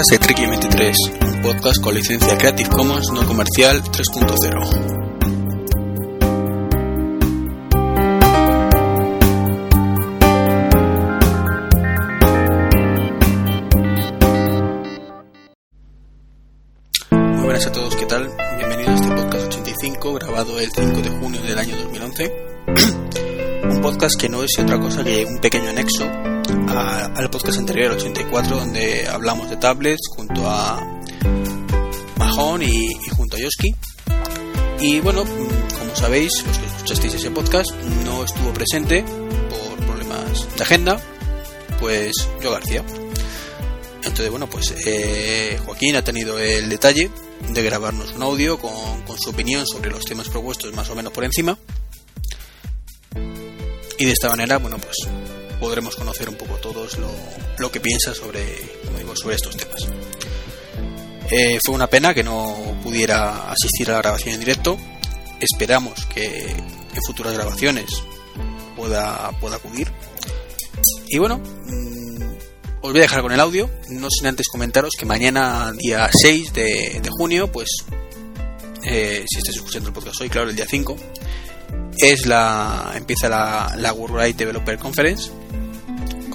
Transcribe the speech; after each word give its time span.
podcast 0.00 0.12
de 0.12 0.18
Treki 0.18 0.46
23, 0.46 0.96
un 1.26 1.42
podcast 1.42 1.82
con 1.82 1.94
licencia 1.94 2.38
Creative 2.38 2.70
Commons 2.70 3.10
no 3.12 3.26
comercial 3.26 3.82
3.0. 3.82 4.96
Muy 17.10 17.44
buenas 17.44 17.66
a 17.66 17.72
todos, 17.72 17.94
¿qué 17.96 18.06
tal? 18.06 18.30
Bienvenidos 18.56 19.00
a 19.00 19.04
este 19.04 19.14
podcast 19.14 19.46
85, 19.48 20.14
grabado 20.14 20.58
el 20.60 20.70
5 20.72 21.02
de 21.02 21.10
junio 21.10 21.42
del 21.42 21.58
año 21.58 21.76
2011. 21.76 22.32
un 23.70 23.80
podcast 23.82 24.18
que 24.18 24.30
no 24.30 24.42
es 24.42 24.58
otra 24.58 24.80
cosa 24.80 25.04
que 25.04 25.26
un 25.26 25.38
pequeño 25.40 25.68
anexo 25.68 26.29
a- 26.68 27.06
al 27.16 27.30
podcast 27.30 27.58
anterior, 27.58 27.92
el 27.92 27.98
84, 27.98 28.56
donde 28.56 29.06
hablamos 29.08 29.50
de 29.50 29.56
tablets 29.56 30.00
junto 30.14 30.48
a 30.48 30.80
Mahon 32.16 32.62
y, 32.62 32.92
junto 33.16 33.36
a 33.36 33.40
Yoski. 33.40 33.74
Y 34.80 35.00
bueno, 35.00 35.24
como 35.24 35.94
sabéis, 35.96 36.44
los 36.46 36.58
que 36.58 36.66
escuchasteis 36.66 37.14
ese 37.14 37.30
podcast, 37.30 37.70
no 38.04 38.24
estuvo 38.24 38.52
presente 38.52 39.02
por 39.04 39.86
problemas 39.86 40.46
de 40.56 40.62
agenda, 40.62 41.00
pues 41.78 42.12
yo 42.42 42.50
García. 42.52 42.82
Entonces, 44.02 44.30
bueno, 44.30 44.48
pues 44.48 44.74
eh, 44.86 45.58
Joaquín 45.66 45.96
ha 45.96 46.02
tenido 46.02 46.38
el 46.38 46.68
detalle 46.70 47.10
de 47.50 47.62
grabarnos 47.62 48.12
un 48.14 48.22
audio 48.22 48.58
con, 48.58 49.02
con 49.02 49.18
su 49.18 49.30
opinión 49.30 49.66
sobre 49.66 49.90
los 49.90 50.04
temas 50.04 50.28
propuestos 50.28 50.72
más 50.74 50.88
o 50.88 50.94
menos 50.94 51.12
por 51.12 51.24
encima. 51.24 51.58
Y 53.98 54.04
de 54.06 54.12
esta 54.12 54.30
manera, 54.30 54.56
bueno, 54.58 54.78
pues 54.78 54.96
podremos 55.60 55.94
conocer 55.94 56.28
un 56.28 56.36
poco 56.36 56.56
todos 56.56 56.98
lo, 56.98 57.10
lo 57.58 57.70
que 57.70 57.80
piensa 57.80 58.14
sobre, 58.14 58.42
como 58.84 58.98
digo, 58.98 59.14
sobre 59.14 59.36
estos 59.36 59.56
temas. 59.56 59.86
Eh, 61.30 61.58
fue 61.64 61.74
una 61.76 61.86
pena 61.86 62.12
que 62.12 62.24
no 62.24 62.56
pudiera 62.82 63.50
asistir 63.50 63.88
a 63.90 63.92
la 63.92 63.98
grabación 63.98 64.34
en 64.34 64.40
directo. 64.40 64.76
Esperamos 65.38 66.06
que 66.06 66.26
en 66.26 67.02
futuras 67.06 67.34
grabaciones 67.34 68.02
pueda, 68.76 69.30
pueda 69.38 69.56
acudir. 69.56 69.88
Y 71.08 71.18
bueno, 71.18 71.38
mm, 71.38 72.22
os 72.82 72.90
voy 72.90 72.98
a 72.98 73.02
dejar 73.02 73.22
con 73.22 73.32
el 73.32 73.38
audio, 73.38 73.70
no 73.90 74.08
sin 74.10 74.26
antes 74.26 74.48
comentaros 74.48 74.94
que 74.98 75.06
mañana, 75.06 75.72
día 75.76 76.10
6 76.12 76.52
de, 76.52 77.08
junio, 77.10 77.52
pues 77.52 77.68
eh, 78.84 79.24
si 79.28 79.38
estáis 79.38 79.58
escuchando 79.58 79.88
el 79.88 79.94
podcast 79.94 80.20
hoy, 80.20 80.30
claro, 80.30 80.50
el 80.50 80.56
día 80.56 80.66
5, 80.68 80.96
es 81.98 82.26
la 82.26 82.92
empieza 82.96 83.28
la, 83.28 83.74
la 83.76 83.92
Worldwide 83.92 84.34
Developer 84.34 84.78
Conference, 84.78 85.30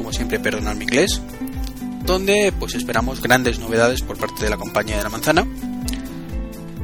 como 0.06 0.14
siempre, 0.14 0.39
perdonad 0.39 0.75
mi 0.75 0.84
inglés, 0.84 1.20
donde 2.03 2.53
pues 2.59 2.75
esperamos 2.75 3.23
grandes 3.23 3.58
novedades 3.58 4.03
por 4.03 4.20
parte 4.20 4.44
de 4.44 4.52
la 4.52 4.56
compañía 4.56 4.97
de 4.97 5.02
la 5.02 5.09
manzana. 5.09 5.47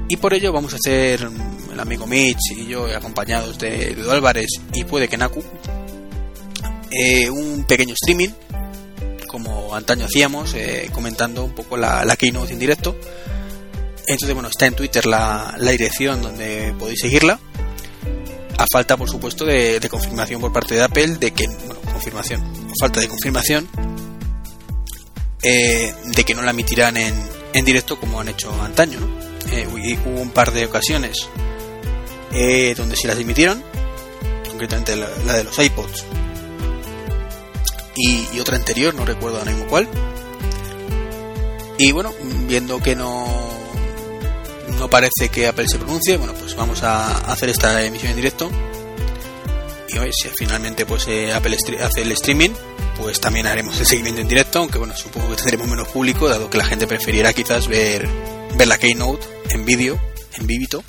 Y 0.10 0.18
por 0.18 0.34
ello 0.34 0.52
vamos 0.52 0.74
a 0.74 0.78
hacer 0.78 1.30
el 1.72 1.80
amigo 1.80 2.08
Mitch 2.08 2.54
y 2.58 2.66
yo, 2.66 2.88
acompañados 2.88 3.60
de 3.60 3.92
Edu 3.92 4.10
Álvarez 4.10 4.50
y 4.74 4.86
puede 4.86 5.08
que 5.08 5.18
Naku, 5.18 5.44
eh, 6.90 7.30
un 7.30 7.64
pequeño 7.66 7.94
streaming 7.94 8.30
como 9.28 9.76
antaño 9.76 10.06
hacíamos, 10.06 10.56
eh, 10.56 10.90
comentando 10.92 11.44
un 11.44 11.54
poco 11.54 11.78
la, 11.78 12.16
keynote 12.18 12.54
en 12.54 12.60
directo. 12.60 12.96
Entonces, 14.08 14.34
bueno, 14.34 14.50
está 14.50 14.66
en 14.66 14.74
Twitter 14.74 15.06
la, 15.06 15.54
la 15.60 15.70
dirección 15.70 16.24
donde 16.24 16.74
podéis 16.80 17.02
seguirla. 17.02 17.40
A 18.58 18.66
falta, 18.74 18.98
por 18.98 19.08
supuesto, 19.08 19.46
de, 19.46 19.80
de 19.80 19.90
confirmación 19.90 20.42
por 20.42 20.52
parte 20.52 20.74
de 20.74 20.82
Apple 20.82 21.18
de 21.20 21.30
que, 21.30 21.46
bueno, 21.68 21.82
confirmación, 22.02 22.42
falta 22.80 23.00
de 23.00 23.08
confirmación 23.08 23.68
eh, 25.44 25.94
de 26.16 26.24
que 26.24 26.36
no 26.36 26.42
la 26.42 26.52
emitirán 26.52 26.98
en, 26.98 27.16
en 27.54 27.66
directo 27.66 28.00
como 28.00 28.20
han 28.22 28.28
hecho 28.30 28.52
antaño. 28.62 29.00
Eh, 29.52 29.68
hu- 29.68 30.00
hubo 30.06 30.22
un 30.22 30.30
par 30.30 30.52
de 30.52 30.66
ocasiones 30.66 31.28
eh, 32.32 32.74
donde 32.78 32.96
sí 32.96 33.08
las 33.08 33.18
emitieron, 33.20 33.62
concretamente 34.50 34.96
la, 34.96 35.08
de 35.10 35.44
los 35.44 35.58
iPods 35.58 36.06
y, 37.96 38.26
y 38.34 38.40
otra 38.40 38.56
anterior, 38.56 38.94
no 38.96 39.04
recuerdo 39.06 39.40
ahora 39.40 39.52
mismo 39.52 39.68
cuál. 39.68 39.88
Y 41.78 41.92
bueno, 41.92 42.14
viendo 42.48 42.80
que 42.80 42.96
no 42.96 43.50
no 44.78 44.90
parece 44.90 45.30
que 45.32 45.48
Apple 45.48 45.68
se 45.68 45.78
pronuncie, 45.78 46.18
bueno, 46.18 46.34
pues 46.34 46.56
vamos 46.56 46.82
a 46.84 47.18
hacer 47.32 47.50
esta 47.50 47.84
emisión 47.84 48.12
en 48.12 48.16
directo. 48.16 48.50
Si 49.92 50.30
finalmente 50.38 50.86
pues 50.86 51.08
eh, 51.08 51.34
Apple 51.34 51.58
hace 51.82 52.02
el 52.02 52.12
streaming, 52.14 52.52
pues 52.98 53.20
también 53.20 53.46
haremos 53.46 53.78
el 53.80 53.86
seguimiento 53.86 54.22
en 54.22 54.28
directo, 54.28 54.60
aunque 54.60 54.78
bueno, 54.78 54.96
supongo 54.96 55.30
que 55.30 55.36
tendremos 55.36 55.68
menos 55.68 55.88
público, 55.90 56.30
dado 56.30 56.50
que 56.50 56.58
la 56.58 56.66
gente 56.66 56.88
preferiera 56.88 57.34
quizás 57.34 57.68
ver, 57.68 58.08
ver 58.58 58.68
la 58.68 58.78
Keynote 58.78 59.26
en 59.50 59.66
vídeo, 59.66 60.00
en 60.38 60.48
vivito, 60.48 60.84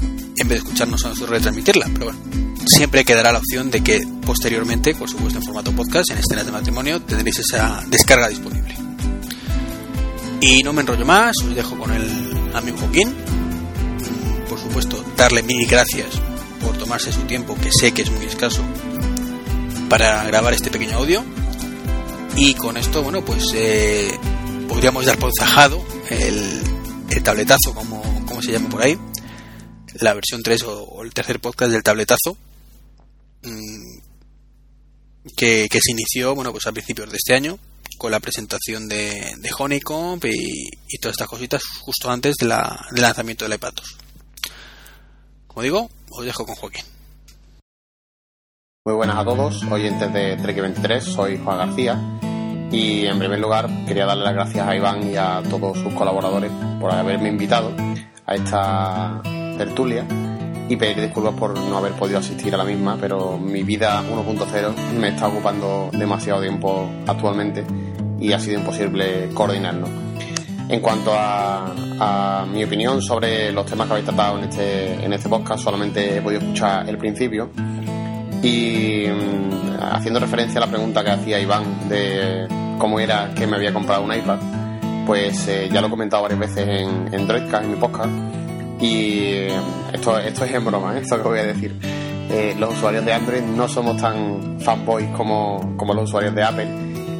en 0.00 0.48
vez 0.48 0.48
de 0.48 0.56
escucharnos 0.56 1.04
a 1.04 1.08
nosotros 1.08 1.30
retransmitirla. 1.30 1.86
Pero 1.92 2.06
bueno, 2.06 2.20
siempre 2.66 3.04
quedará 3.04 3.32
la 3.32 3.38
opción 3.38 3.70
de 3.70 3.82
que 3.82 4.06
posteriormente, 4.26 4.94
por 4.94 5.08
supuesto 5.08 5.38
en 5.38 5.44
formato 5.44 5.72
podcast, 5.72 6.10
en 6.10 6.18
escenas 6.18 6.46
de 6.46 6.52
matrimonio, 6.52 7.00
tendréis 7.02 7.38
esa 7.38 7.82
descarga 7.86 8.28
disponible. 8.28 8.74
Y 10.40 10.62
no 10.62 10.72
me 10.72 10.80
enrollo 10.80 11.06
más, 11.06 11.36
os 11.38 11.54
dejo 11.54 11.78
con 11.78 11.92
el 11.92 12.52
amigo 12.54 12.78
Joaquín. 12.78 13.14
Por 14.48 14.58
supuesto, 14.58 15.04
darle 15.16 15.42
mil 15.42 15.66
gracias 15.66 16.20
por 16.62 16.76
tomarse 16.78 17.12
su 17.12 17.22
tiempo, 17.22 17.54
que 17.56 17.70
sé 17.72 17.92
que 17.92 18.02
es 18.02 18.10
muy 18.10 18.24
escaso, 18.26 18.62
para 19.88 20.24
grabar 20.24 20.54
este 20.54 20.70
pequeño 20.70 20.96
audio. 20.98 21.24
Y 22.36 22.54
con 22.54 22.76
esto, 22.76 23.02
bueno, 23.02 23.24
pues 23.24 23.52
eh, 23.54 24.10
podríamos 24.68 25.04
dar 25.04 25.18
por 25.18 25.30
zajado 25.38 25.84
el, 26.08 26.60
el 27.10 27.22
tabletazo, 27.22 27.74
como, 27.74 28.00
como 28.26 28.40
se 28.40 28.52
llama 28.52 28.68
por 28.70 28.82
ahí, 28.82 28.98
la 30.00 30.14
versión 30.14 30.42
3 30.42 30.62
o, 30.64 31.02
el 31.02 31.12
tercer 31.12 31.40
podcast 31.40 31.70
del 31.72 31.82
tabletazo, 31.82 32.36
mm, 33.42 33.98
que, 35.36 35.68
que 35.70 35.80
se 35.82 35.92
inició, 35.92 36.34
bueno, 36.34 36.52
pues 36.52 36.66
a 36.66 36.72
principios 36.72 37.10
de 37.10 37.16
este 37.18 37.34
año, 37.34 37.58
con 37.98 38.10
la 38.10 38.20
presentación 38.20 38.88
de, 38.88 39.34
de 39.38 39.50
Honeycomb 39.56 40.24
y, 40.24 40.68
y 40.88 40.98
todas 40.98 41.14
estas 41.14 41.28
cositas 41.28 41.62
justo 41.80 42.10
antes 42.10 42.34
de 42.36 42.46
la- 42.46 42.86
del 42.90 43.02
lanzamiento 43.02 43.44
del 43.44 43.54
iPad 43.54 43.72
2. 43.76 43.96
Como 45.52 45.62
digo, 45.62 45.88
os 46.10 46.24
dejo 46.24 46.46
con 46.46 46.54
Joaquín. 46.54 46.84
Muy 48.86 48.94
buenas 48.94 49.18
a 49.18 49.24
todos, 49.24 49.62
oyentes 49.64 50.10
de 50.12 50.36
Trek 50.36 50.60
23, 50.60 51.04
soy 51.04 51.38
Juan 51.44 51.58
García 51.58 52.00
y 52.70 53.04
en 53.04 53.18
primer 53.18 53.38
lugar 53.38 53.68
quería 53.86 54.06
darle 54.06 54.24
las 54.24 54.32
gracias 54.32 54.66
a 54.66 54.74
Iván 54.74 55.10
y 55.10 55.16
a 55.16 55.42
todos 55.48 55.78
sus 55.78 55.92
colaboradores 55.92 56.50
por 56.80 56.90
haberme 56.90 57.28
invitado 57.28 57.70
a 58.24 58.34
esta 58.34 59.20
tertulia 59.58 60.06
y 60.70 60.76
pedir 60.76 61.02
disculpas 61.02 61.34
por 61.34 61.58
no 61.58 61.76
haber 61.76 61.92
podido 61.92 62.18
asistir 62.18 62.54
a 62.54 62.58
la 62.58 62.64
misma, 62.64 62.96
pero 62.98 63.36
mi 63.36 63.62
vida 63.62 64.02
1.0 64.02 64.74
me 64.98 65.08
está 65.08 65.28
ocupando 65.28 65.90
demasiado 65.92 66.40
tiempo 66.40 66.88
actualmente 67.06 67.62
y 68.18 68.32
ha 68.32 68.40
sido 68.40 68.58
imposible 68.58 69.28
coordinarlo. 69.34 70.11
En 70.72 70.80
cuanto 70.80 71.12
a, 71.14 72.46
mi 72.50 72.64
opinión 72.64 73.02
sobre 73.02 73.52
los 73.52 73.66
temas 73.66 73.86
que 73.86 73.92
habéis 73.92 74.06
tratado 74.06 74.38
en 74.38 74.44
este, 74.44 75.04
en 75.04 75.12
este 75.12 75.28
podcast, 75.28 75.62
solamente 75.62 76.16
he 76.16 76.22
podido 76.22 76.40
escuchar 76.40 76.88
el 76.88 76.96
principio 76.96 77.50
y 78.42 79.04
mm, 79.06 79.82
haciendo 79.92 80.18
referencia 80.18 80.58
a 80.58 80.64
la 80.64 80.70
pregunta 80.70 81.04
que 81.04 81.10
hacía 81.10 81.38
Iván 81.40 81.90
de 81.90 82.48
cómo 82.78 82.98
era 82.98 83.34
que 83.34 83.46
me 83.46 83.56
había 83.56 83.72
comprado 83.74 84.02
un 84.02 84.14
iPad, 84.14 84.38
pues 85.06 85.46
eh, 85.46 85.68
ya 85.70 85.82
lo 85.82 85.88
he 85.88 85.90
comentado 85.90 86.22
varias 86.22 86.40
veces 86.40 86.66
en, 86.66 87.12
en 87.12 87.30
en 87.30 87.70
mi 87.70 87.76
podcast. 87.76 88.10
Y 88.80 89.24
eh, 89.24 89.60
esto, 89.92 90.18
esto 90.18 90.44
es 90.46 90.54
en 90.54 90.64
broma, 90.64 90.96
¿eh? 90.96 91.00
esto 91.02 91.22
que 91.22 91.28
voy 91.28 91.38
a 91.38 91.44
decir. 91.44 91.76
Eh, 92.30 92.56
los 92.58 92.72
usuarios 92.72 93.04
de 93.04 93.12
Android 93.12 93.42
no 93.42 93.68
somos 93.68 94.00
tan 94.00 94.58
fanboys 94.58 95.10
como, 95.10 95.76
como 95.76 95.92
los 95.92 96.04
usuarios 96.04 96.34
de 96.34 96.42
Apple 96.42 96.68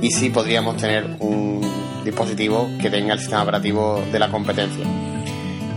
y 0.00 0.10
sí 0.10 0.30
podríamos 0.30 0.78
tener 0.78 1.04
un 1.20 1.81
dispositivo 2.04 2.68
que 2.80 2.90
tenga 2.90 3.14
el 3.14 3.18
sistema 3.18 3.42
operativo 3.42 4.02
de 4.10 4.18
la 4.18 4.28
competencia. 4.28 4.84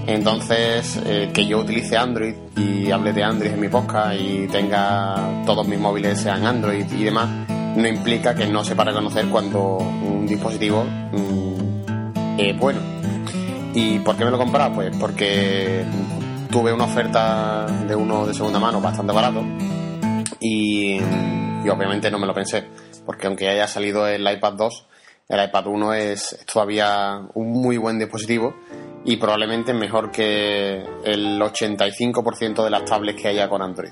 Entonces, 0.07 0.99
eh, 1.05 1.31
que 1.33 1.47
yo 1.47 1.59
utilice 1.59 1.97
Android 1.97 2.35
y 2.55 2.91
hable 2.91 3.11
de 3.11 3.23
Android 3.23 3.51
en 3.51 3.59
mi 3.59 3.69
podcast 3.69 4.19
y 4.19 4.47
tenga 4.47 5.43
todos 5.45 5.67
mis 5.67 5.79
móviles 5.79 6.21
sean 6.21 6.45
Android 6.45 6.85
y 6.91 7.03
demás, 7.03 7.27
no 7.75 7.87
implica 7.87 8.35
que 8.35 8.45
no 8.45 8.63
sepa 8.63 8.83
reconocer 8.83 9.25
cuando 9.27 9.77
un 9.77 10.27
dispositivo 10.27 10.83
mm, 10.83 12.39
es 12.39 12.57
bueno. 12.59 12.79
¿Y 13.73 13.99
por 13.99 14.15
qué 14.15 14.25
me 14.25 14.31
lo 14.31 14.41
he? 14.41 14.69
Pues 14.71 14.95
porque 14.97 15.83
tuve 16.51 16.71
una 16.71 16.85
oferta 16.85 17.65
de 17.87 17.95
uno 17.95 18.27
de 18.27 18.33
segunda 18.33 18.59
mano 18.59 18.79
bastante 18.79 19.11
barato 19.11 19.43
y 20.39 20.99
obviamente 21.69 22.11
no 22.11 22.19
me 22.19 22.27
lo 22.27 22.33
pensé, 22.33 22.63
porque 23.05 23.27
aunque 23.27 23.49
haya 23.49 23.67
salido 23.67 24.07
el 24.07 24.21
iPad 24.29 24.53
2, 24.53 24.85
el 25.27 25.43
iPad 25.43 25.67
1 25.67 25.93
es, 25.93 26.45
todavía 26.51 27.21
un 27.33 27.51
muy 27.51 27.77
buen 27.77 27.97
dispositivo 27.97 28.55
y 29.03 29.17
probablemente 29.17 29.73
mejor 29.73 30.11
que 30.11 30.83
el 31.03 31.39
85% 31.39 32.63
de 32.63 32.69
las 32.69 32.85
tablets 32.85 33.21
que 33.21 33.27
haya 33.29 33.49
con 33.49 33.61
Android. 33.61 33.91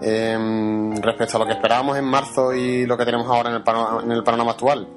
Em, 0.00 0.94
respecto 0.96 1.36
a 1.36 1.40
lo 1.40 1.46
que 1.46 1.52
esperábamos 1.52 1.96
en 1.96 2.04
marzo 2.04 2.52
y 2.52 2.86
lo 2.86 2.96
que 2.96 3.04
tenemos 3.04 3.26
ahora 3.26 3.50
en 3.50 3.56
el, 3.56 3.62
panorama, 3.62 4.02
en 4.02 4.12
el 4.12 4.22
panorama 4.22 4.52
actual, 4.52 4.88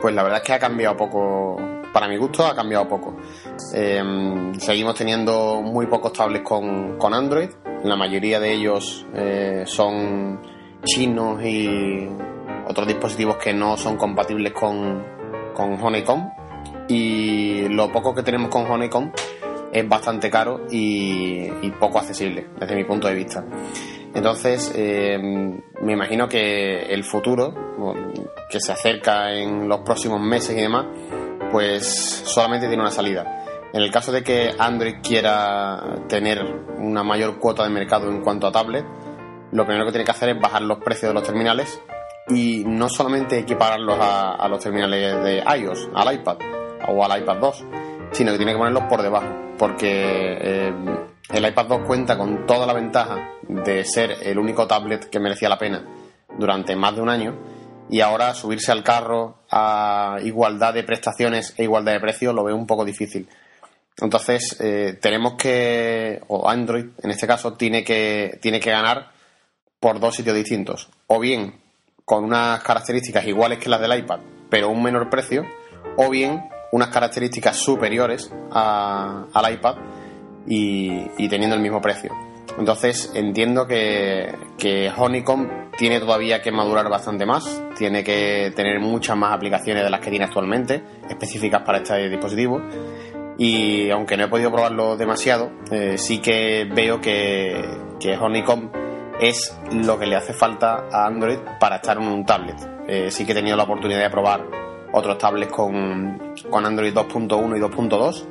pues 0.00 0.14
la 0.14 0.22
verdad 0.22 0.40
es 0.42 0.46
que 0.46 0.52
ha 0.52 0.58
cambiado 0.58 0.96
poco, 0.96 1.56
para 1.92 2.08
mi 2.08 2.16
gusto 2.16 2.46
ha 2.46 2.54
cambiado 2.54 2.88
poco. 2.88 3.16
Em, 3.74 4.54
seguimos 4.54 4.94
teniendo 4.94 5.60
muy 5.62 5.86
pocos 5.86 6.12
tablets 6.12 6.44
con, 6.44 6.96
con 6.98 7.12
Android, 7.14 7.50
la 7.84 7.96
mayoría 7.96 8.40
de 8.40 8.52
ellos 8.52 9.06
eh, 9.14 9.64
son 9.66 10.40
chinos 10.84 11.42
y 11.42 12.08
otros 12.66 12.86
dispositivos 12.86 13.36
que 13.36 13.52
no 13.52 13.76
son 13.76 13.96
compatibles 13.96 14.52
con, 14.52 15.04
con 15.54 15.80
Honeycomb 15.80 16.30
y 16.88 17.68
lo 17.68 17.90
poco 17.90 18.14
que 18.14 18.22
tenemos 18.22 18.50
con 18.50 18.70
Honeycomb 18.70 19.12
es 19.72 19.88
bastante 19.88 20.30
caro 20.30 20.66
y, 20.70 21.50
poco 21.80 21.98
accesible 21.98 22.46
desde 22.58 22.74
mi 22.74 22.84
punto 22.84 23.08
de 23.08 23.14
vista. 23.14 23.44
Entonces, 24.14 24.72
eh, 24.74 25.18
me 25.18 25.92
imagino 25.92 26.28
que 26.28 26.86
el 26.86 27.04
futuro, 27.04 27.52
que 28.48 28.60
se 28.60 28.72
acerca 28.72 29.32
en 29.34 29.68
los 29.68 29.80
próximos 29.80 30.20
meses 30.20 30.56
y 30.56 30.60
demás, 30.62 30.86
pues 31.52 32.22
solamente 32.24 32.68
tiene 32.68 32.82
una 32.82 32.90
salida. 32.90 33.44
En 33.72 33.82
el 33.82 33.90
caso 33.90 34.12
de 34.12 34.22
que 34.22 34.54
Android 34.58 34.96
quiera 35.02 35.98
tener 36.08 36.42
una 36.78 37.02
mayor 37.02 37.38
cuota 37.38 37.64
de 37.64 37.70
mercado 37.70 38.08
en 38.10 38.22
cuanto 38.22 38.46
a 38.46 38.52
tablet, 38.52 38.86
lo 39.52 39.66
primero 39.66 39.84
que 39.84 39.92
tiene 39.92 40.04
que 40.04 40.12
hacer 40.12 40.30
es 40.30 40.40
bajar 40.40 40.62
los 40.62 40.78
precios 40.78 41.10
de 41.10 41.14
los 41.14 41.22
terminales 41.22 41.82
y 42.28 42.64
no 42.66 42.88
solamente 42.88 43.38
equipararlos 43.38 43.98
a, 44.00 44.48
los 44.48 44.62
terminales 44.62 45.22
de 45.22 45.44
iOS, 45.58 45.88
al 45.94 46.14
iPad 46.14 46.38
o 46.88 47.04
al 47.04 47.20
iPad 47.20 47.36
2, 47.38 47.64
sino 48.12 48.32
que 48.32 48.36
tiene 48.36 48.52
que 48.52 48.58
ponerlos 48.58 48.84
por 48.84 49.02
debajo, 49.02 49.28
porque 49.58 50.38
eh, 50.40 50.74
el 51.30 51.46
iPad 51.46 51.66
2 51.66 51.80
cuenta 51.86 52.18
con 52.18 52.46
toda 52.46 52.66
la 52.66 52.72
ventaja 52.72 53.16
de 53.42 53.84
ser 53.84 54.16
el 54.22 54.38
único 54.38 54.66
tablet 54.66 55.08
que 55.08 55.20
merecía 55.20 55.48
la 55.48 55.58
pena 55.58 55.84
durante 56.38 56.74
más 56.76 56.94
de 56.94 57.02
un 57.02 57.08
año 57.08 57.36
y 57.88 58.00
ahora 58.00 58.34
subirse 58.34 58.72
al 58.72 58.82
carro 58.82 59.38
a 59.50 60.18
igualdad 60.24 60.74
de 60.74 60.82
prestaciones 60.82 61.54
e 61.56 61.62
igualdad 61.64 61.92
de 61.92 62.00
precios 62.00 62.34
lo 62.34 62.44
veo 62.44 62.56
un 62.56 62.66
poco 62.66 62.84
difícil. 62.84 63.28
Entonces 63.98 64.56
eh, 64.60 64.98
tenemos 65.00 65.34
que, 65.34 66.20
o 66.28 66.48
Android 66.48 66.86
en 67.02 67.10
este 67.10 67.26
caso, 67.26 67.54
tiene 67.54 67.84
que, 67.84 68.38
tiene 68.42 68.60
que 68.60 68.70
ganar 68.70 69.12
por 69.80 70.00
dos 70.00 70.16
sitios 70.16 70.36
distintos. 70.36 70.90
O 71.06 71.20
bien 71.20 71.54
con 72.06 72.22
unas 72.22 72.62
características 72.62 73.26
iguales 73.26 73.58
que 73.58 73.68
las 73.68 73.80
del 73.80 73.98
iPad, 73.98 74.20
pero 74.48 74.70
un 74.70 74.80
menor 74.80 75.10
precio, 75.10 75.44
o 75.96 76.08
bien 76.08 76.40
unas 76.70 76.88
características 76.88 77.56
superiores 77.56 78.32
al 78.52 79.52
iPad 79.52 79.74
y, 80.46 81.28
teniendo 81.28 81.56
el 81.56 81.62
mismo 81.62 81.80
precio. 81.80 82.12
Entonces 82.56 83.10
entiendo 83.14 83.66
que, 83.66 84.32
que 84.56 84.88
Honeycomb 84.96 85.72
tiene 85.76 85.98
todavía 85.98 86.40
que 86.40 86.52
madurar 86.52 86.88
bastante 86.88 87.26
más, 87.26 87.60
tiene 87.76 88.04
que 88.04 88.52
tener 88.54 88.78
muchas 88.78 89.16
más 89.16 89.34
aplicaciones 89.34 89.82
de 89.82 89.90
las 89.90 90.00
que 90.00 90.10
tiene 90.10 90.26
actualmente, 90.26 90.84
específicas 91.10 91.62
para 91.62 91.78
este 91.78 92.08
dispositivo. 92.08 92.62
Y 93.36 93.90
aunque 93.90 94.16
no 94.16 94.24
he 94.26 94.28
podido 94.28 94.52
probarlo 94.52 94.96
demasiado, 94.96 95.50
eh, 95.72 95.98
sí 95.98 96.20
que 96.20 96.70
veo 96.72 97.00
que, 97.00 97.62
que 97.98 98.16
Honeycomb 98.16 98.85
es 99.20 99.56
lo 99.72 99.98
que 99.98 100.06
le 100.06 100.16
hace 100.16 100.32
falta 100.32 100.86
a 100.92 101.06
Android 101.06 101.38
para 101.58 101.76
estar 101.76 101.96
en 101.96 102.08
un 102.08 102.24
tablet. 102.24 102.56
Eh, 102.86 103.10
sí 103.10 103.24
que 103.24 103.32
he 103.32 103.34
tenido 103.34 103.56
la 103.56 103.64
oportunidad 103.64 104.00
de 104.00 104.10
probar 104.10 104.44
otros 104.92 105.18
tablets 105.18 105.52
con, 105.52 106.34
con 106.50 106.64
Android 106.64 106.94
2.1 106.94 107.56
y 107.56 107.60
2.2 107.60 108.24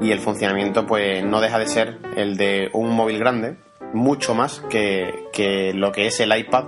y 0.00 0.10
el 0.10 0.20
funcionamiento 0.20 0.86
pues 0.86 1.24
no 1.24 1.40
deja 1.40 1.58
de 1.58 1.66
ser 1.66 1.98
el 2.16 2.36
de 2.36 2.70
un 2.72 2.90
móvil 2.90 3.18
grande, 3.18 3.56
mucho 3.92 4.34
más 4.34 4.60
que, 4.70 5.28
que 5.32 5.72
lo 5.72 5.92
que 5.92 6.06
es 6.06 6.20
el 6.20 6.36
iPad 6.36 6.64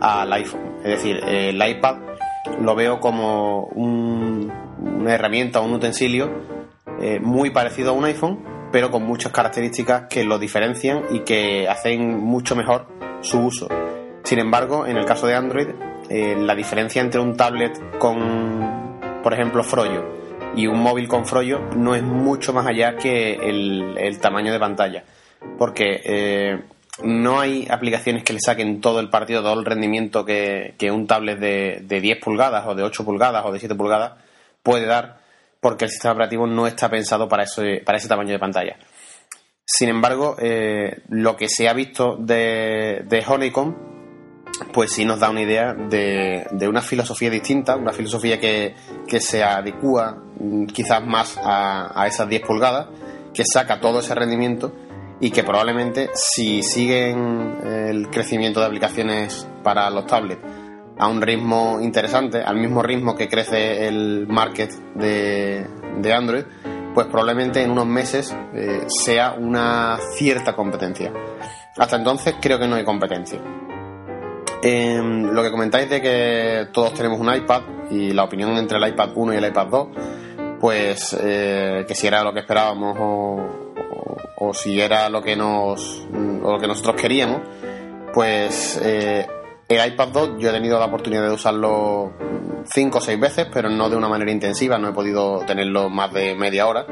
al 0.00 0.32
iPhone. 0.32 0.76
Es 0.78 0.90
decir, 0.90 1.20
el 1.26 1.56
iPad 1.56 1.96
lo 2.60 2.74
veo 2.74 3.00
como 3.00 3.64
una 3.66 5.14
herramienta, 5.14 5.60
un 5.60 5.74
utensilio 5.74 6.30
eh, 7.00 7.20
muy 7.20 7.50
parecido 7.50 7.90
a 7.90 7.92
un 7.92 8.04
iPhone, 8.04 8.40
pero 8.72 8.90
con 8.90 9.04
muchas 9.04 9.32
características 9.32 10.04
que 10.08 10.24
lo 10.24 10.38
diferencian 10.38 11.04
y 11.10 11.20
que 11.20 11.68
hacen 11.68 12.18
mucho 12.18 12.56
mejor 12.56 12.86
su 13.20 13.40
uso. 13.40 13.68
Sin 14.22 14.38
embargo, 14.38 14.86
en 14.86 14.96
el 14.96 15.04
caso 15.04 15.26
de 15.26 15.34
Android, 15.34 15.68
eh, 16.08 16.36
la 16.38 16.54
diferencia 16.54 17.00
entre 17.02 17.20
un 17.20 17.36
tablet 17.36 17.98
con, 17.98 19.00
por 19.22 19.32
ejemplo, 19.32 19.62
Froyo 19.62 20.04
y 20.54 20.66
un 20.66 20.80
móvil 20.80 21.08
con 21.08 21.26
Froyo 21.26 21.60
no 21.76 21.94
es 21.94 22.02
mucho 22.02 22.52
más 22.52 22.66
allá 22.66 22.96
que 22.96 23.34
el, 23.34 24.18
tamaño 24.20 24.52
de 24.52 24.58
pantalla. 24.58 25.04
Porque 25.58 26.02
eh, 26.04 26.60
no 27.02 27.40
hay 27.40 27.66
aplicaciones 27.70 28.24
que 28.24 28.32
le 28.32 28.40
saquen 28.40 28.80
todo 28.80 29.00
el 29.00 29.08
partido, 29.08 29.42
todo 29.42 29.58
el 29.58 29.64
rendimiento 29.64 30.24
que, 30.24 30.74
un 30.92 31.06
tablet 31.06 31.38
de, 31.38 31.80
de 31.82 32.00
10 32.00 32.18
pulgadas 32.18 32.66
o 32.66 32.74
de 32.74 32.82
8 32.82 33.04
pulgadas 33.04 33.44
o 33.46 33.52
de 33.52 33.58
7 33.58 33.74
pulgadas 33.74 34.12
puede 34.62 34.86
dar 34.86 35.19
porque 35.60 35.84
el 35.84 35.90
sistema 35.90 36.14
operativo 36.14 36.46
no 36.46 36.66
está 36.66 36.88
pensado 36.88 37.28
para 37.28 37.44
ese, 37.44 37.82
para 37.84 37.98
ese 37.98 38.08
tamaño 38.08 38.32
de 38.32 38.38
pantalla. 38.38 38.76
Sin 39.64 39.88
embargo, 39.88 40.36
eh, 40.38 41.02
lo 41.08 41.36
que 41.36 41.48
se 41.48 41.68
ha 41.68 41.72
visto 41.72 42.16
de, 42.18 43.04
de, 43.06 43.24
Honeycomb, 43.26 43.76
pues 44.72 44.92
sí 44.92 45.04
nos 45.04 45.20
da 45.20 45.30
una 45.30 45.42
idea 45.42 45.74
de, 45.74 46.44
una 46.68 46.80
filosofía 46.80 47.30
distinta, 47.30 47.76
una 47.76 47.92
filosofía 47.92 48.40
que, 48.40 48.74
se 49.20 49.44
adecua 49.44 50.24
mm, 50.40 50.66
quizás 50.66 51.06
más 51.06 51.38
a, 51.38 51.92
a 51.94 52.06
esas 52.08 52.28
10 52.28 52.42
pulgadas, 52.42 52.88
que 53.32 53.44
saca 53.44 53.80
todo 53.80 54.00
ese 54.00 54.14
rendimiento 54.14 54.74
y 55.20 55.30
que 55.30 55.44
probablemente 55.44 56.10
si 56.14 56.62
siguen 56.62 57.58
el 57.64 58.08
crecimiento 58.08 58.58
de 58.60 58.66
aplicaciones 58.66 59.46
para 59.62 59.88
los 59.90 60.06
tablets 60.06 60.40
a 60.98 61.08
un 61.08 61.22
ritmo 61.22 61.78
interesante, 61.80 62.42
al 62.42 62.56
mismo 62.56 62.82
ritmo 62.82 63.14
que 63.14 63.28
crece 63.28 63.86
el 63.88 64.26
market 64.28 64.70
de, 64.94 65.66
Android, 66.12 66.44
pues 66.94 67.06
probablemente 67.06 67.62
en 67.62 67.70
unos 67.70 67.86
meses 67.86 68.36
eh, 68.54 68.84
sea 68.88 69.32
una 69.32 69.98
cierta 70.14 70.54
competencia. 70.54 71.12
Hasta 71.76 71.96
entonces 71.96 72.34
creo 72.40 72.58
que 72.58 72.66
no 72.66 72.76
hay 72.76 72.84
competencia. 72.84 73.40
lo 74.62 75.42
que 75.42 75.50
comentáis 75.50 75.88
de 75.88 76.00
que 76.02 76.68
todos 76.72 76.92
tenemos 76.94 77.18
un 77.18 77.34
iPad 77.34 77.62
y 77.90 78.12
la 78.12 78.24
opinión 78.24 78.56
entre 78.56 78.78
el 78.78 78.88
iPad 78.88 79.10
1 79.14 79.34
y 79.34 79.36
el 79.36 79.46
iPad 79.46 79.66
2, 79.68 79.88
pues 80.60 81.16
eh, 81.18 81.84
que 81.88 81.94
si 81.94 82.06
era 82.06 82.22
lo 82.22 82.32
que 82.32 82.40
esperábamos 82.40 82.96
o, 83.00 84.52
si 84.52 84.80
era 84.80 85.08
lo 85.08 85.22
que 85.22 85.36
nos 85.36 86.06
o 86.42 86.52
lo 86.52 86.58
que 86.58 86.66
nosotros 86.66 87.00
queríamos, 87.00 87.40
pues 88.12 88.80
eh, 88.82 89.26
el 89.70 89.92
iPad 89.92 90.08
2 90.08 90.30
yo 90.38 90.50
he 90.50 90.52
tenido 90.52 90.80
la 90.80 90.86
oportunidad 90.86 91.22
de 91.22 91.30
usarlo 91.30 92.12
5 92.64 92.98
o 92.98 93.00
6 93.00 93.20
veces, 93.20 93.46
pero 93.52 93.70
no 93.70 93.88
de 93.88 93.96
una 93.96 94.08
manera 94.08 94.32
intensiva, 94.32 94.78
no 94.78 94.88
he 94.88 94.92
podido 94.92 95.44
tenerlo 95.46 95.88
más 95.88 96.12
de 96.12 96.34
media 96.34 96.66
hora. 96.66 96.84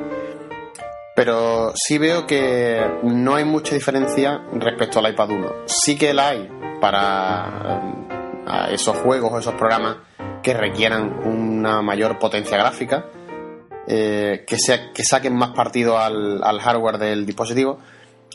Pero 1.16 1.73
sí 1.75 1.99
veo 1.99 2.25
que 2.25 2.80
no 3.02 3.35
hay 3.35 3.44
mucha 3.44 3.75
diferencia 3.75 4.44
respecto 4.52 5.00
al 5.00 5.11
iPad 5.11 5.30
1. 5.30 5.52
Sí 5.66 5.99
que 5.99 6.14
la 6.14 6.28
hay 6.28 6.49
para 6.80 7.82
eh, 8.47 8.75
esos 8.75 8.97
juegos 8.99 9.32
o 9.32 9.38
esos 9.40 9.54
programas 9.54 9.97
que 10.40 10.54
requieran 10.54 11.26
una 11.26 11.82
mayor 11.82 12.20
potencia 12.20 12.56
gráfica, 12.56 13.06
eh, 13.88 14.44
que, 14.47 14.56
sea, 14.56 14.92
que 14.92 15.02
saquen 15.02 15.35
más 15.35 15.50
partido 15.50 15.99
al, 15.99 16.44
al 16.44 16.61
hardware 16.61 16.99
del 16.99 17.26
dispositivo 17.26 17.80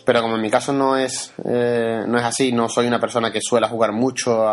pero 0.05 0.21
como 0.21 0.35
en 0.35 0.41
mi 0.41 0.49
caso 0.49 0.73
no 0.73 0.97
es, 0.97 1.33
eh, 1.45 2.03
no 2.07 2.17
es 2.17 2.23
así, 2.23 2.51
no 2.51 2.67
soy 2.67 2.87
una 2.87 2.99
persona 2.99 3.31
que 3.31 3.39
suele 3.41 3.67
jugar 3.67 3.93
mucho 3.93 4.45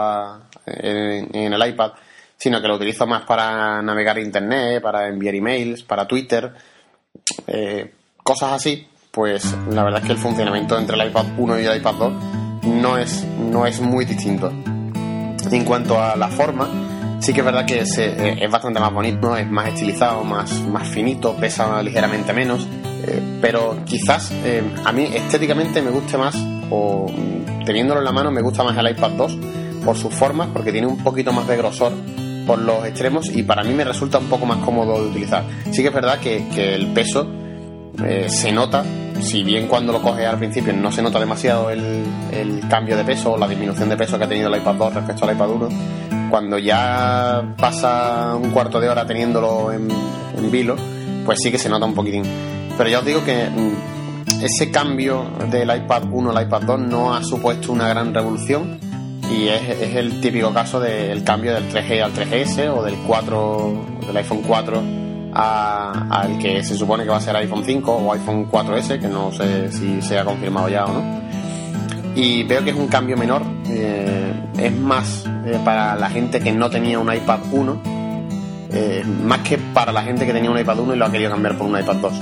en, 0.66 1.52
el 1.52 1.68
iPad, 1.68 1.92
sino 2.36 2.60
que 2.60 2.68
lo 2.68 2.76
utilizo 2.76 3.06
más 3.06 3.22
para 3.22 3.82
navegar 3.82 4.18
internet, 4.18 4.80
para 4.82 5.08
enviar 5.08 5.34
emails, 5.34 5.82
para 5.82 6.06
Twitter, 6.06 6.52
eh, 7.46 7.92
cosas 8.22 8.52
así, 8.52 8.86
pues 9.10 9.54
la 9.70 9.82
verdad 9.82 10.00
es 10.00 10.06
que 10.06 10.12
el 10.12 10.18
funcionamiento 10.18 10.78
entre 10.78 10.96
el 10.96 11.08
iPad 11.08 11.26
1 11.36 11.60
y 11.60 11.64
el 11.66 11.76
iPad 11.78 11.94
2 11.94 12.12
no 12.62 12.96
es, 12.96 13.24
no 13.24 13.66
es 13.66 13.80
muy 13.80 14.04
distinto. 14.04 14.52
En 15.50 15.64
cuanto 15.64 16.00
a 16.00 16.14
la 16.14 16.28
forma, 16.28 16.68
sí 17.18 17.32
que 17.32 17.40
es 17.40 17.44
verdad 17.44 17.66
que 17.66 17.80
eh, 17.80 18.38
es 18.40 18.50
bastante 18.50 18.78
más 18.78 18.92
bonito, 18.92 19.36
es 19.36 19.50
más 19.50 19.68
estilizado, 19.68 20.22
más, 20.22 20.62
más 20.62 20.86
finito, 20.88 21.34
pesa 21.34 21.82
ligeramente 21.82 22.32
menos 22.32 22.68
eh, 23.06 23.38
pero 23.40 23.78
quizás 23.84 24.30
eh, 24.44 24.62
a 24.84 24.92
mí 24.92 25.04
estéticamente 25.14 25.82
me 25.82 25.90
guste 25.90 26.18
más, 26.18 26.36
o 26.70 27.06
mm, 27.08 27.64
teniéndolo 27.64 28.00
en 28.00 28.04
la 28.04 28.12
mano, 28.12 28.30
me 28.30 28.42
gusta 28.42 28.62
más 28.62 28.76
el 28.76 28.90
iPad 28.90 29.10
2 29.12 29.38
por 29.84 29.96
sus 29.96 30.14
formas, 30.14 30.48
porque 30.52 30.72
tiene 30.72 30.86
un 30.86 31.02
poquito 31.02 31.32
más 31.32 31.46
de 31.48 31.56
grosor 31.56 31.92
por 32.46 32.58
los 32.58 32.84
extremos 32.84 33.28
y 33.34 33.42
para 33.42 33.62
mí 33.62 33.72
me 33.72 33.84
resulta 33.84 34.18
un 34.18 34.26
poco 34.26 34.46
más 34.46 34.58
cómodo 34.58 35.02
de 35.02 35.08
utilizar. 35.08 35.44
Sí 35.70 35.82
que 35.82 35.88
es 35.88 35.94
verdad 35.94 36.18
que, 36.18 36.74
el 36.74 36.88
peso 36.88 37.26
eh, 38.04 38.26
se 38.28 38.52
nota, 38.52 38.84
si 39.20 39.42
bien 39.42 39.66
cuando 39.66 39.92
lo 39.92 40.02
coges 40.02 40.26
al 40.26 40.38
principio 40.38 40.72
no 40.72 40.90
se 40.90 41.02
nota 41.02 41.20
demasiado 41.20 41.70
el, 41.70 42.04
cambio 42.68 42.96
de 42.96 43.04
peso 43.04 43.32
o 43.32 43.38
la 43.38 43.48
disminución 43.48 43.88
de 43.88 43.96
peso 43.96 44.16
que 44.16 44.24
ha 44.24 44.28
tenido 44.28 44.48
el 44.48 44.60
iPad 44.60 44.74
2 44.74 44.94
respecto 44.94 45.24
al 45.24 45.34
iPad 45.34 45.50
1, 45.50 45.68
cuando 46.30 46.58
ya 46.58 47.54
pasa 47.58 48.36
un 48.36 48.50
cuarto 48.50 48.80
de 48.80 48.88
hora 48.88 49.04
teniéndolo 49.04 49.72
en, 49.72 49.88
en 50.36 50.50
vilo, 50.50 50.76
pues 51.24 51.38
sí 51.42 51.50
que 51.50 51.58
se 51.58 51.68
nota 51.68 51.86
un 51.86 51.94
poquitín. 51.94 52.24
Pero 52.80 52.88
ya 52.88 53.00
os 53.00 53.04
digo 53.04 53.22
que 53.22 53.46
mm, 53.50 54.42
ese 54.42 54.70
cambio 54.70 55.26
del 55.50 55.70
iPad 55.70 56.04
1 56.10 56.30
al 56.30 56.46
iPad 56.46 56.62
2 56.62 56.80
no 56.80 57.12
ha 57.12 57.22
supuesto 57.22 57.72
una 57.72 57.86
gran 57.86 58.14
revolución 58.14 58.80
y 59.30 59.48
es, 59.48 59.94
el 59.96 60.22
típico 60.22 60.50
caso 60.54 60.80
del 60.80 61.22
cambio 61.22 61.52
del 61.52 61.70
3G 61.70 62.02
al 62.02 62.14
3GS 62.14 62.74
o 62.74 62.82
del 62.82 62.94
4 63.06 63.84
del 64.06 64.16
iPhone 64.16 64.40
4 64.46 64.82
al 65.34 66.38
que 66.38 66.64
se 66.64 66.74
supone 66.74 67.04
que 67.04 67.10
va 67.10 67.18
a 67.18 67.20
ser 67.20 67.36
iPhone 67.36 67.62
5 67.66 67.92
o 67.92 68.14
iPhone 68.14 68.50
4S 68.50 68.98
que 68.98 69.08
no 69.08 69.30
sé 69.30 69.70
si 69.70 70.00
se 70.00 70.18
ha 70.18 70.24
confirmado 70.24 70.70
ya 70.70 70.86
o 70.86 70.94
no. 70.94 71.20
Y 72.16 72.44
veo 72.44 72.64
que 72.64 72.70
es 72.70 72.76
un 72.76 72.88
cambio 72.88 73.14
menor 73.14 73.42
eh, 73.68 74.32
es 74.56 74.72
más 74.74 75.26
eh, 75.44 75.60
para 75.66 75.96
la 75.96 76.08
gente 76.08 76.40
que 76.40 76.50
no 76.50 76.70
tenía 76.70 76.98
un 76.98 77.12
iPad 77.12 77.40
1 77.52 77.82
eh, 78.72 79.04
más 79.22 79.40
que 79.40 79.58
para 79.58 79.92
la 79.92 80.02
gente 80.02 80.24
que 80.24 80.32
tenía 80.32 80.50
un 80.50 80.58
iPad 80.58 80.78
1 80.78 80.94
y 80.94 80.96
lo 80.96 81.04
ha 81.04 81.12
querido 81.12 81.30
cambiar 81.30 81.58
por 81.58 81.66
un 81.66 81.78
iPad 81.78 81.96
2 81.96 82.12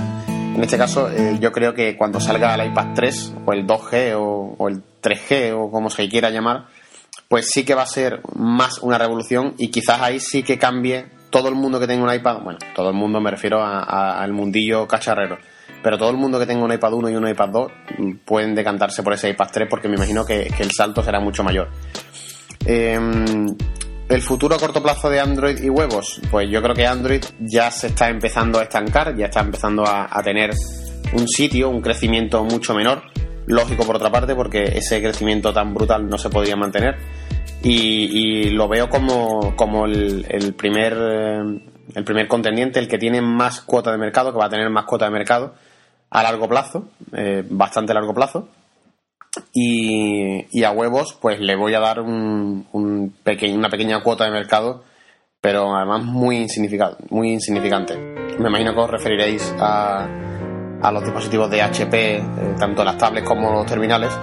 en 0.58 0.64
este 0.64 0.76
caso, 0.76 1.08
eh, 1.08 1.38
yo 1.40 1.52
creo 1.52 1.72
que 1.72 1.96
cuando 1.96 2.18
salga 2.18 2.56
el 2.56 2.72
iPad 2.72 2.88
3 2.92 3.34
o 3.46 3.52
el 3.52 3.64
2G 3.64 4.14
o, 4.18 4.68
el 4.68 4.82
3G 5.00 5.54
o 5.56 5.70
como 5.70 5.88
se 5.88 6.08
quiera 6.08 6.30
llamar, 6.30 6.66
pues 7.28 7.48
sí 7.48 7.64
que 7.64 7.76
va 7.76 7.82
a 7.82 7.86
ser 7.86 8.22
más 8.34 8.78
una 8.78 8.98
revolución 8.98 9.54
y 9.56 9.68
quizás 9.68 10.00
ahí 10.00 10.18
sí 10.18 10.42
que 10.42 10.58
cambie 10.58 11.06
todo 11.30 11.48
el 11.48 11.54
mundo 11.54 11.78
que 11.78 11.86
tenga 11.86 12.02
un 12.02 12.12
iPad. 12.12 12.40
Bueno, 12.42 12.58
todo 12.74 12.88
el 12.88 12.96
mundo 12.96 13.20
me 13.20 13.30
refiero 13.30 13.62
al 13.62 14.32
mundillo 14.32 14.88
cacharrero. 14.88 15.38
Pero 15.80 15.96
todo 15.96 16.10
el 16.10 16.16
mundo 16.16 16.40
que 16.40 16.46
tenga 16.46 16.64
un 16.64 16.72
iPad 16.72 16.92
1 16.92 17.10
y 17.10 17.14
un 17.14 17.28
iPad 17.28 17.50
2 17.50 17.72
mm, 17.98 18.12
pueden 18.24 18.56
decantarse 18.56 19.04
por 19.04 19.12
ese 19.12 19.30
iPad 19.30 19.50
3 19.52 19.68
porque 19.70 19.86
me 19.86 19.94
imagino 19.94 20.26
que, 20.26 20.52
el 20.58 20.72
salto 20.72 21.04
será 21.04 21.20
mucho 21.20 21.44
mayor. 21.44 21.68
Em, 22.66 23.46
el 24.08 24.22
futuro 24.22 24.54
a 24.54 24.58
corto 24.58 24.82
plazo 24.82 25.10
de 25.10 25.20
Android 25.20 25.62
y 25.62 25.68
huevos, 25.68 26.20
pues 26.30 26.48
yo 26.48 26.62
creo 26.62 26.74
que 26.74 26.86
Android 26.86 27.22
ya 27.40 27.70
se 27.70 27.88
está 27.88 28.08
empezando 28.08 28.58
a 28.58 28.62
estancar, 28.62 29.14
ya 29.16 29.26
está 29.26 29.40
empezando 29.40 29.84
a, 29.86 30.08
tener 30.22 30.50
un 31.12 31.28
sitio, 31.28 31.68
un 31.68 31.82
crecimiento 31.82 32.42
mucho 32.44 32.74
menor. 32.74 33.02
Lógico 33.46 33.84
por 33.84 33.96
otra 33.96 34.10
parte, 34.10 34.34
porque 34.34 34.62
ese 34.64 35.00
crecimiento 35.00 35.52
tan 35.52 35.72
brutal 35.72 36.08
no 36.08 36.18
se 36.18 36.28
podría 36.28 36.56
mantener. 36.56 36.96
Y, 37.62 38.50
lo 38.50 38.68
veo 38.68 38.88
como, 38.88 39.54
como 39.56 39.86
el, 39.86 40.54
primer, 40.56 40.92
el 40.92 42.04
primer 42.04 42.28
contendiente, 42.28 42.78
el 42.78 42.88
que 42.88 42.98
tiene 42.98 43.20
más 43.20 43.62
cuota 43.62 43.90
de 43.90 43.98
mercado, 43.98 44.32
que 44.32 44.38
va 44.38 44.46
a 44.46 44.50
tener 44.50 44.68
más 44.70 44.84
cuota 44.84 45.06
de 45.06 45.10
mercado 45.10 45.54
a 46.10 46.22
largo 46.22 46.48
plazo, 46.48 46.88
eh, 47.12 47.44
bastante 47.48 47.92
largo 47.92 48.14
plazo. 48.14 48.48
Y, 49.52 50.62
a 50.64 50.70
huevos, 50.70 51.16
pues 51.20 51.40
le 51.40 51.56
voy 51.56 51.74
a 51.74 51.80
dar 51.80 52.00
un, 52.00 52.66
una 52.72 53.68
pequeña 53.70 54.02
cuota 54.02 54.24
de 54.24 54.30
mercado, 54.30 54.84
pero 55.40 55.74
además 55.74 56.04
muy, 56.04 56.46
muy 57.10 57.32
insignificante. 57.32 57.96
Me 58.38 58.48
imagino 58.48 58.74
que 58.74 58.80
os 58.80 58.90
referiréis 58.90 59.54
a, 59.58 60.06
a 60.82 60.92
los 60.92 61.02
dispositivos 61.02 61.50
de 61.50 61.62
HP, 61.62 62.16
eh, 62.16 62.22
tanto 62.58 62.84
las 62.84 62.96
tablets 62.96 63.26
como 63.26 63.52
los 63.52 63.66
terminales. 63.66 64.16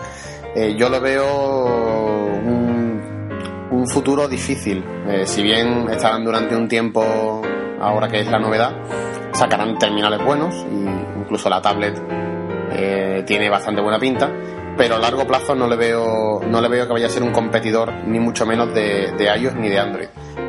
Eh, 0.55 0.75
yo 0.77 0.89
le 0.89 0.99
veo 0.99 2.25
un, 2.45 3.29
un 3.71 3.87
futuro 3.87 4.27
difícil. 4.27 4.83
Eh, 5.07 5.25
si 5.25 5.43
bien 5.43 5.89
estarán 5.89 6.23
durante 6.23 6.55
un 6.55 6.67
tiempo, 6.67 7.41
ahora 7.79 8.07
que 8.07 8.21
es 8.21 8.27
la 8.27 8.39
novedad, 8.39 8.73
sacarán 9.33 9.77
terminales 9.77 10.23
buenos 10.23 10.55
y 10.71 11.19
incluso 11.19 11.49
la 11.49 11.61
tablet 11.61 12.01
tiene 13.25 13.49
bastante 13.49 13.81
buena 13.81 13.97
pinta 13.97 14.29
pero 14.77 14.95
a 14.95 14.99
largo 14.99 15.25
plazo 15.25 15.55
no 15.55 15.67
le 15.67 15.75
veo 15.75 16.41
no 16.47 16.61
le 16.61 16.69
veo 16.69 16.87
que 16.87 16.93
vaya 16.93 17.07
a 17.07 17.09
ser 17.09 17.23
un 17.23 17.31
competidor 17.31 17.93
ni 18.07 18.19
mucho 18.19 18.45
menos 18.45 18.73
de, 18.73 19.13
iOS 19.39 19.55
ni 19.55 19.69
de 19.69 19.79
Android. 19.79 20.07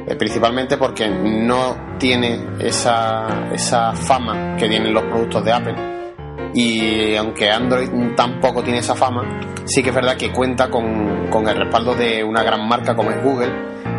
Eh, 0.09 0.15
principalmente 0.17 0.77
porque 0.77 1.09
no 1.09 1.97
tiene 1.99 2.41
esa, 2.61 3.49
esa 3.53 3.93
fama 3.93 4.57
que 4.57 4.69
tienen 4.69 4.95
los 4.95 5.05
productos 5.05 5.45
de 5.45 5.53
Apple. 5.53 5.75
Y 6.55 7.15
aunque 7.17 7.51
Android 7.51 7.89
tampoco 8.17 8.63
tiene 8.63 8.79
esa 8.79 8.95
fama 8.95 9.41
sí 9.67 9.83
que 9.83 9.91
es 9.91 9.95
verdad 9.95 10.17
que 10.17 10.33
cuenta 10.33 10.71
con, 10.71 11.29
con 11.29 11.47
el 11.49 11.57
respaldo 11.57 11.95
de 11.95 12.25
una 12.25 12.43
gran 12.43 12.67
marca 12.67 12.95
como 12.95 13.11
es 13.11 13.23
Google 13.23 13.53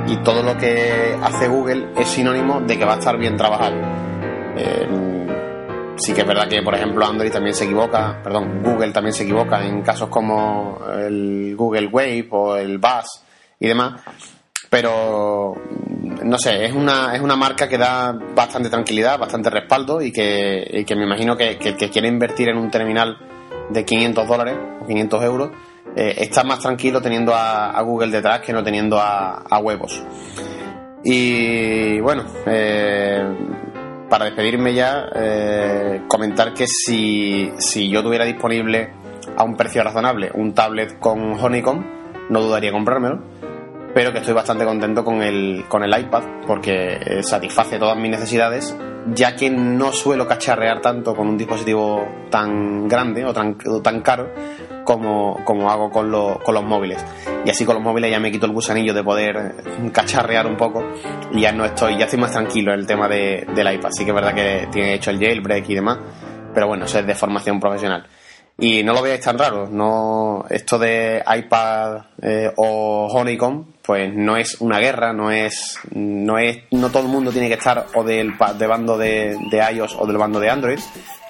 y 0.07 0.17
todo 0.17 0.41
lo 0.41 0.57
que 0.57 1.17
hace 1.21 1.47
Google 1.47 1.89
es 1.97 2.07
sinónimo 2.07 2.61
de 2.61 2.77
que 2.77 2.85
va 2.85 2.95
a 2.95 2.99
estar 2.99 3.17
bien 3.17 3.35
trabajado. 3.35 3.75
Eh, 4.55 5.16
sí 5.97 6.13
que 6.13 6.21
es 6.21 6.27
verdad 6.27 6.47
que, 6.47 6.61
por 6.61 6.75
ejemplo, 6.75 7.05
Android 7.05 7.31
también 7.31 7.55
se 7.55 7.65
equivoca, 7.65 8.21
perdón, 8.23 8.61
Google 8.63 8.91
también 8.91 9.13
se 9.13 9.23
equivoca 9.23 9.65
en 9.65 9.81
casos 9.81 10.09
como 10.09 10.79
el 10.97 11.55
Google 11.55 11.87
Wave 11.87 12.27
o 12.31 12.55
el 12.55 12.77
Buzz 12.77 13.23
y 13.59 13.67
demás, 13.67 14.01
pero 14.69 15.53
no 16.23 16.37
sé, 16.37 16.65
es 16.65 16.73
una, 16.73 17.15
es 17.15 17.21
una 17.21 17.35
marca 17.35 17.67
que 17.67 17.77
da 17.77 18.17
bastante 18.35 18.69
tranquilidad, 18.69 19.19
bastante 19.19 19.49
respaldo 19.49 20.01
y 20.01 20.11
que, 20.11 20.85
me 20.95 21.03
imagino 21.03 21.35
que, 21.35 21.57
que, 21.57 21.75
que, 21.75 21.89
quiere 21.89 22.07
invertir 22.07 22.49
en 22.49 22.57
un 22.57 22.69
terminal 22.69 23.17
de 23.69 23.85
500 23.85 24.27
dólares 24.27 24.57
o 24.81 24.85
500 24.85 25.23
euros 25.23 25.51
eh, 25.95 26.15
está 26.19 26.43
más 26.43 26.59
tranquilo 26.59 27.01
teniendo 27.01 27.33
a, 27.33 27.81
Google 27.81 28.11
detrás 28.11 28.41
que 28.41 28.53
no 28.53 28.63
teniendo 28.63 28.99
a, 28.99 29.43
a 29.49 29.59
huevos. 29.59 30.03
Y 31.03 31.99
bueno, 32.01 32.23
eh, 32.45 33.23
para 34.09 34.25
despedirme 34.25 34.73
ya, 34.73 35.09
eh, 35.15 36.01
comentar 36.07 36.53
que 36.53 36.67
si, 36.67 37.51
si 37.57 37.89
yo 37.89 38.03
tuviera 38.03 38.25
disponible 38.25 38.89
a 39.35 39.43
un 39.43 39.55
precio 39.55 39.83
razonable 39.83 40.31
un 40.33 40.53
tablet 40.53 40.99
con 40.99 41.33
Honeycomb, 41.33 41.83
no 42.29 42.41
dudaría 42.41 42.71
comprármelo, 42.71 43.21
pero 43.97 44.11
que 44.11 44.19
estoy 44.19 44.35
bastante 44.35 44.63
contento 44.63 45.03
con 45.03 45.23
el, 45.23 45.65
con 45.67 45.83
el 45.83 45.89
iPad 45.99 46.21
porque 46.45 46.99
eh, 47.01 47.23
satisface 47.23 47.79
todas 47.79 47.97
mis 47.97 48.11
necesidades, 48.11 48.77
ya 49.07 49.35
que 49.35 49.49
no 49.49 49.91
suelo 49.91 50.27
cacharrear 50.27 50.81
tanto 50.81 51.15
con 51.15 51.27
un 51.27 51.35
dispositivo 51.35 52.07
tan 52.29 52.87
grande 52.87 53.25
o 53.25 53.33
tan, 53.33 53.57
tan 53.81 54.01
caro 54.01 54.31
como, 54.83 55.43
como 55.43 55.71
hago 55.71 55.89
con, 55.89 56.11
con 56.11 56.53
los 56.53 56.63
móviles. 56.63 57.03
Y 57.43 57.49
así 57.49 57.65
con 57.65 57.73
los 57.73 57.83
móviles 57.83 58.11
ya 58.11 58.19
me 58.19 58.31
quito 58.31 58.45
el 58.45 58.51
gusanillo 58.51 58.93
de 58.93 59.03
poder 59.03 59.55
cacharrear 59.91 60.45
un 60.45 60.57
poco 60.57 60.83
y 61.31 61.41
ya 61.41 61.51
no 61.51 61.65
estoy, 61.65 61.97
ya 61.97 62.05
estoy 62.05 62.19
más 62.19 62.33
tranquilo 62.33 62.75
en 62.75 62.81
el 62.81 62.85
tema 62.85 63.07
de, 63.07 63.47
del 63.55 63.73
iPad. 63.73 63.89
Sí 63.89 64.03
que 64.05 64.11
es 64.11 64.15
verdad 64.15 64.35
que 64.35 64.67
tiene 64.71 64.93
hecho 64.93 65.09
el 65.09 65.17
jailbreak 65.17 65.67
y 65.69 65.73
demás, 65.73 65.97
pero 66.53 66.67
bueno, 66.67 66.85
eso 66.85 66.99
es 66.99 67.07
de 67.07 67.15
formación 67.15 67.59
profesional. 67.59 68.05
Y 68.59 68.83
no 68.83 68.93
lo 68.93 69.01
veáis 69.01 69.21
tan 69.21 69.37
raro, 69.37 69.67
no 69.67 70.45
esto 70.49 70.79
de 70.79 71.23
iPad 71.25 72.05
eh, 72.21 72.51
o 72.57 73.07
Honeycomb, 73.07 73.76
pues 73.87 74.13
no 74.13 74.35
es 74.35 74.59
una 74.59 74.79
guerra, 74.79 75.13
no 75.13 75.31
es, 75.31 75.79
no 75.93 76.37
es, 76.37 76.57
no 76.71 76.89
todo 76.89 77.03
el 77.03 77.07
mundo 77.07 77.31
tiene 77.31 77.47
que 77.47 77.53
estar 77.53 77.87
o 77.95 78.03
del 78.03 78.33
de 78.59 78.67
bando 78.67 78.97
de, 78.97 79.37
de 79.49 79.73
iOS 79.73 79.95
o 79.97 80.05
del 80.05 80.17
bando 80.17 80.41
de 80.41 80.49
Android. 80.49 80.79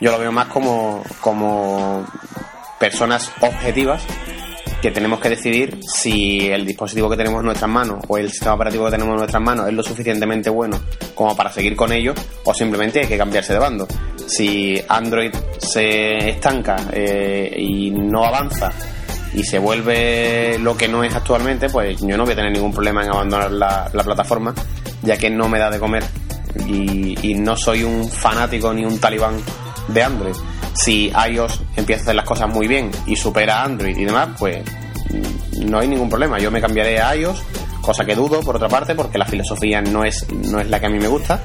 Yo 0.01 0.11
lo 0.11 0.17
veo 0.17 0.31
más 0.31 0.47
como, 0.47 1.03
como 1.21 2.03
personas 2.79 3.31
objetivas 3.41 4.03
que 4.81 4.89
tenemos 4.89 5.19
que 5.19 5.29
decidir 5.29 5.79
si 5.87 6.47
el 6.47 6.65
dispositivo 6.65 7.09
que 7.11 7.17
tenemos 7.17 7.41
en 7.41 7.45
nuestras 7.45 7.69
manos 7.69 8.03
o 8.07 8.17
el 8.17 8.31
sistema 8.31 8.55
operativo 8.55 8.85
que 8.85 8.91
tenemos 8.91 9.13
en 9.13 9.17
nuestras 9.19 9.43
manos 9.43 9.67
es 9.67 9.73
lo 9.73 9.83
suficientemente 9.83 10.49
bueno 10.49 10.79
como 11.13 11.35
para 11.35 11.51
seguir 11.51 11.75
con 11.75 11.91
ello 11.91 12.15
o 12.43 12.53
simplemente 12.55 13.01
hay 13.01 13.07
que 13.07 13.17
cambiarse 13.19 13.53
de 13.53 13.59
bando. 13.59 13.87
Si 14.25 14.81
Android 14.87 15.31
se 15.59 16.29
estanca 16.29 16.75
eh, 16.91 17.53
y 17.55 17.91
no 17.91 18.23
avanza 18.23 18.71
y 19.33 19.43
se 19.43 19.59
vuelve 19.59 20.57
lo 20.59 20.75
que 20.77 20.87
no 20.87 21.03
es 21.03 21.13
actualmente, 21.15 21.69
pues 21.69 21.99
yo 22.01 22.17
no 22.17 22.23
voy 22.23 22.33
a 22.33 22.35
tener 22.35 22.51
ningún 22.51 22.73
problema 22.73 23.03
en 23.03 23.09
abandonar 23.09 23.51
la, 23.51 24.03
plataforma, 24.03 24.53
ya 25.01 25.17
que 25.17 25.29
no 25.29 25.47
me 25.49 25.59
da 25.59 25.69
de 25.69 25.79
comer 25.79 26.03
y 26.65 27.35
no 27.35 27.55
soy 27.55 27.83
un 27.83 28.09
fanático 28.09 28.73
ni 28.73 28.83
un 28.83 28.99
talibán 28.99 29.39
de 29.87 30.03
Android 30.03 30.35
si 30.77 31.11
iOS 31.11 31.61
empieza 31.75 32.01
a 32.01 32.03
hacer 32.03 32.15
las 32.15 32.25
cosas 32.25 32.49
muy 32.49 32.67
bien 32.67 32.91
y 33.05 33.15
supera 33.15 33.63
Android 33.63 33.97
y 33.97 34.05
demás, 34.05 34.29
pues 34.37 34.59
mm, 35.09 35.69
no 35.69 35.79
hay 35.79 35.87
ningún 35.87 36.09
problema. 36.09 36.37
Yo 36.39 36.51
me 36.51 36.61
cambiaré 36.61 37.01
a 37.01 37.15
iOS, 37.15 37.41
cosa 37.81 38.05
que 38.05 38.15
dudo 38.15 38.41
por 38.41 38.55
otra 38.55 38.69
parte, 38.69 38.93
porque 38.95 39.17
la 39.17 39.25
filosofía 39.25 39.81
no 39.81 40.03
es, 40.03 40.29
no 40.31 40.59
es 40.59 40.69
la 40.69 40.79
que 40.79 40.85
a 40.85 40.89
mí 40.89 40.99
me 40.99 41.07
gusta. 41.07 41.41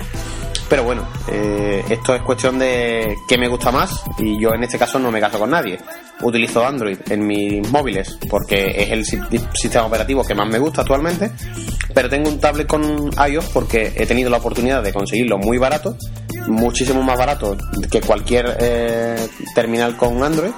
Pero 0.68 0.84
bueno, 0.84 1.06
eh, 1.28 1.84
esto 1.88 2.14
es 2.14 2.22
cuestión 2.22 2.58
de 2.58 3.16
qué 3.28 3.36
me 3.36 3.48
gusta 3.48 3.70
más 3.70 4.04
y 4.18 4.40
yo 4.40 4.54
en 4.54 4.64
este 4.64 4.78
caso 4.78 4.98
no 4.98 5.10
me 5.10 5.20
caso 5.20 5.38
con 5.38 5.50
nadie. 5.50 5.78
Utilizo 6.22 6.64
Android 6.64 6.98
en 7.10 7.26
mis 7.26 7.68
móviles 7.70 8.18
porque 8.30 8.74
es 8.76 8.90
el 8.90 9.04
sistema 9.04 9.86
operativo 9.86 10.24
que 10.24 10.34
más 10.34 10.48
me 10.48 10.58
gusta 10.58 10.82
actualmente, 10.82 11.30
pero 11.94 12.08
tengo 12.08 12.28
un 12.28 12.38
tablet 12.38 12.66
con 12.66 13.10
iOS 13.28 13.46
porque 13.52 13.92
he 13.96 14.06
tenido 14.06 14.30
la 14.30 14.38
oportunidad 14.38 14.82
de 14.82 14.92
conseguirlo 14.92 15.38
muy 15.38 15.58
barato, 15.58 15.96
muchísimo 16.46 17.02
más 17.02 17.18
barato 17.18 17.56
que 17.90 18.00
cualquier 18.00 18.56
eh, 18.60 19.28
terminal 19.54 19.96
con 19.96 20.22
Android 20.22 20.52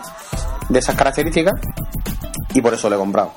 de 0.69 0.79
esas 0.79 0.97
características 0.97 1.55
y 2.55 2.61
por 2.61 2.75
eso 2.75 2.89
lo 2.89 2.97
he 2.97 2.99
comprado. 2.99 3.33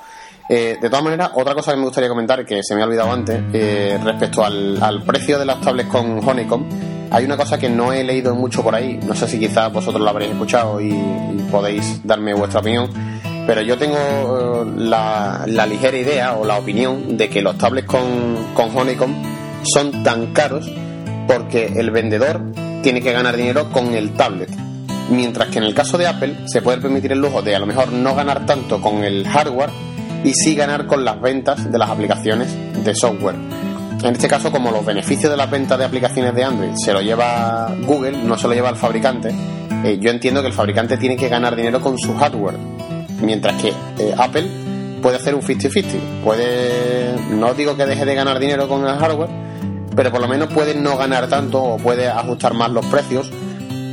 Eh, 0.49 0.77
de 0.81 0.89
todas 0.89 1.03
maneras, 1.03 1.31
otra 1.35 1.53
cosa 1.53 1.71
que 1.71 1.77
me 1.77 1.83
gustaría 1.83 2.09
comentar, 2.09 2.45
que 2.45 2.63
se 2.63 2.73
me 2.73 2.81
ha 2.81 2.85
olvidado 2.85 3.11
antes, 3.11 3.41
eh, 3.51 3.99
respecto 4.01 4.45
al, 4.45 5.03
precio 5.05 5.37
de 5.37 5.45
las 5.45 5.59
tablets 5.59 5.89
con 5.89 6.25
Honeycomb, 6.25 6.65
hay 7.09 7.25
una 7.25 7.37
cosa 7.37 7.57
que 7.57 7.69
no 7.69 7.93
he 7.93 8.03
leído 8.03 8.35
mucho 8.35 8.63
por 8.63 8.75
ahí, 8.75 8.99
no 9.05 9.15
sé 9.15 9.27
si 9.27 9.39
quizás 9.39 9.71
vosotros 9.71 10.01
lo 10.01 10.09
habréis 10.09 10.31
escuchado 10.31 10.81
y, 10.81 10.93
podéis 11.51 12.01
darme 12.03 12.33
vuestra 12.33 12.59
opinión, 12.59 12.89
pero 13.45 13.61
yo 13.61 13.77
tengo 13.77 13.95
eh, 13.97 14.73
la, 14.77 15.45
ligera 15.47 15.97
idea 15.97 16.35
o 16.35 16.45
la 16.45 16.57
opinión 16.57 17.15
de 17.17 17.29
que 17.29 17.41
los 17.41 17.57
tablets 17.57 17.87
con, 17.87 18.03
con 18.53 18.77
Honeycomb 18.77 19.15
son 19.63 20.03
tan 20.03 20.33
caros 20.33 20.69
porque 21.25 21.67
el 21.67 21.91
vendedor 21.91 22.41
tiene 22.83 23.01
que 23.01 23.13
ganar 23.13 23.37
dinero 23.37 23.71
con 23.71 23.93
el 23.93 24.13
tablet 24.13 24.49
Mientras 25.09 25.47
que 25.47 25.59
en 25.59 25.63
el 25.63 25.73
caso 25.73 25.97
de 25.97 26.05
Apple 26.05 26.35
se 26.47 26.61
puede 26.61 26.79
permitir 26.79 27.13
el 27.13 27.19
lujo 27.19 27.41
de 27.41 27.55
a 27.55 27.59
lo 27.59 27.65
mejor 27.65 27.93
no 27.93 28.13
ganar 28.13 28.45
tanto 28.45 28.81
con 28.81 29.03
el 29.05 29.25
hardware 29.25 29.69
y 30.23 30.33
sí 30.33 30.53
ganar 30.53 30.85
con 30.85 31.05
las 31.05 31.21
ventas 31.21 31.71
de 31.71 31.77
las 31.77 31.89
aplicaciones 31.89 32.49
de 32.83 32.93
software. 32.93 33.35
En 34.03 34.13
este 34.13 34.27
caso, 34.27 34.51
como 34.51 34.71
los 34.71 34.85
beneficios 34.85 35.31
de 35.31 35.37
las 35.37 35.49
ventas 35.49 35.77
de 35.77 35.85
aplicaciones 35.85 36.33
de 36.35 36.43
Android 36.43 36.75
se 36.75 36.93
lo 36.93 37.01
lleva 37.01 37.73
Google, 37.85 38.23
no 38.23 38.37
se 38.37 38.47
lo 38.47 38.53
lleva 38.53 38.69
el 38.69 38.75
fabricante, 38.75 39.33
eh, 39.83 39.97
yo 39.99 40.11
entiendo 40.11 40.41
que 40.41 40.47
el 40.47 40.53
fabricante 40.53 40.97
tiene 40.97 41.17
que 41.17 41.27
ganar 41.27 41.55
dinero 41.55 41.81
con 41.81 41.97
su 41.97 42.15
hardware, 42.15 42.57
mientras 43.21 43.59
que 43.61 43.69
eh, 43.69 44.13
Apple 44.17 44.47
puede 45.01 45.17
hacer 45.17 45.33
un 45.33 45.41
50-50. 45.41 46.23
Puede, 46.23 47.15
no 47.31 47.53
digo 47.55 47.75
que 47.75 47.85
deje 47.85 48.05
de 48.05 48.15
ganar 48.15 48.39
dinero 48.39 48.67
con 48.67 48.87
el 48.87 48.95
hardware, 48.95 49.29
pero 49.95 50.11
por 50.11 50.21
lo 50.21 50.27
menos 50.27 50.53
puede 50.53 50.75
no 50.75 50.95
ganar 50.95 51.27
tanto 51.27 51.61
o 51.61 51.77
puede 51.77 52.07
ajustar 52.07 52.53
más 52.53 52.69
los 52.71 52.85
precios, 52.85 53.31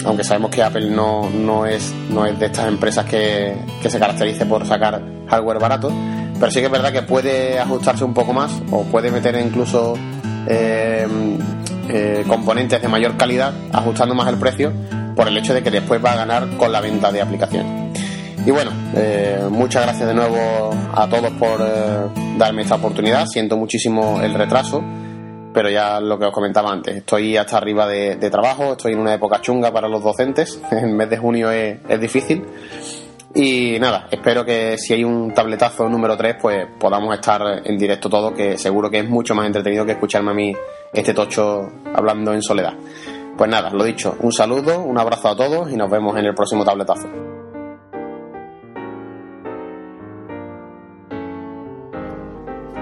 aunque 0.05 0.23
sabemos 0.23 0.51
que 0.51 0.63
Apple 0.63 0.91
no, 0.91 1.31
no, 1.31 1.65
es, 1.65 1.95
no 2.11 2.27
es 2.27 2.39
de 2.39 2.47
estas 2.47 2.69
empresas 2.69 3.07
que, 3.07 3.57
que 3.83 3.89
se 3.89 3.99
caracterice 3.99 4.45
por 4.45 4.67
sacar 4.67 5.03
hardware 5.29 5.59
barato 5.59 5.91
pero 6.39 6.51
sí 6.51 6.61
que 6.61 6.67
es 6.67 6.73
verdad 6.73 6.93
que 6.93 7.03
puede 7.03 7.59
ajustarse 7.59 8.05
un 8.05 8.15
poco 8.15 8.33
más 8.33 8.53
o 8.71 8.83
puede 8.85 9.11
meter 9.11 9.37
incluso 9.37 9.95
eh, 10.47 11.07
eh, 11.89 12.25
componentes 12.27 12.81
de 12.81 12.89
mayor 12.89 13.17
calidad 13.17 13.53
ajustando 13.73 14.15
más 14.15 14.29
el 14.29 14.37
precio 14.37 14.73
por 15.17 15.29
el 15.29 15.37
hecho 15.37 15.55
de 15.55 15.63
que 15.63 15.71
después 15.71 16.05
va 16.05 16.13
a 16.13 16.17
ganar 16.17 16.57
con 16.57 16.73
la 16.73 16.81
venta 16.81 17.13
de 17.13 17.23
aplicaciones. 17.23 17.95
Y 18.45 18.51
bueno, 18.51 18.73
eh, 18.95 19.41
muchas 19.51 19.85
gracias 19.85 20.09
de 20.09 20.15
nuevo 20.15 20.71
a 20.95 21.09
todos 21.09 21.31
por 21.33 21.61
darme 22.37 22.63
esta 22.63 22.75
oportunidad. 22.75 23.27
Siento 23.27 23.57
muchísimo 23.57 24.21
el 24.21 24.35
retraso, 24.35 24.83
pero 25.55 25.71
ya 25.71 26.01
lo 26.01 26.19
que 26.19 26.27
os 26.27 26.33
comentaba 26.33 26.71
antes, 26.71 26.97
estoy 26.97 27.37
hasta 27.37 27.57
arriba 27.57 27.87
de, 27.87 28.17
trabajo, 28.31 28.73
estoy 28.73 28.93
en 28.93 28.99
una 28.99 29.15
época 29.15 29.41
chunga 29.41 29.73
para 29.73 29.89
los 29.89 30.03
docentes, 30.03 30.61
el 30.71 30.91
mes 30.91 31.09
de 31.09 31.17
junio 31.17 31.51
es, 31.51 31.79
es 31.89 32.01
difícil 32.01 32.45
y 33.35 33.79
nada, 33.81 34.07
espero 34.13 34.45
que 34.45 34.79
si 34.79 34.95
hay 34.95 35.03
un 35.03 35.35
tabletazo 35.35 35.89
número 35.89 36.17
3, 36.17 36.37
pues 36.41 36.67
podamos 36.79 37.13
estar 37.15 37.63
en 37.65 37.77
directo 37.77 38.09
todo, 38.09 38.33
que 38.33 38.57
seguro 38.57 38.89
que 38.89 39.01
es 39.01 39.09
mucho 39.09 39.35
más 39.35 39.47
entretenido 39.47 39.85
que 39.85 39.93
escucharme 39.93 40.31
a 40.31 40.35
mí 40.35 40.53
este 40.93 41.13
tocho 41.13 41.69
hablando 41.93 42.33
en 42.33 42.43
soledad. 42.43 42.75
Pues 43.37 43.51
nada, 43.51 43.71
lo 43.71 43.83
dicho, 43.83 44.17
un 44.21 44.33
saludo, 44.33 44.81
un 44.81 44.97
abrazo 44.99 45.29
a 45.29 45.37
todos 45.37 45.69
y 45.73 45.77
nos 45.77 45.91
vemos 45.91 46.17
en 46.17 46.27
el 46.27 46.35
próximo 46.35 46.65
tabletazo. 46.65 47.09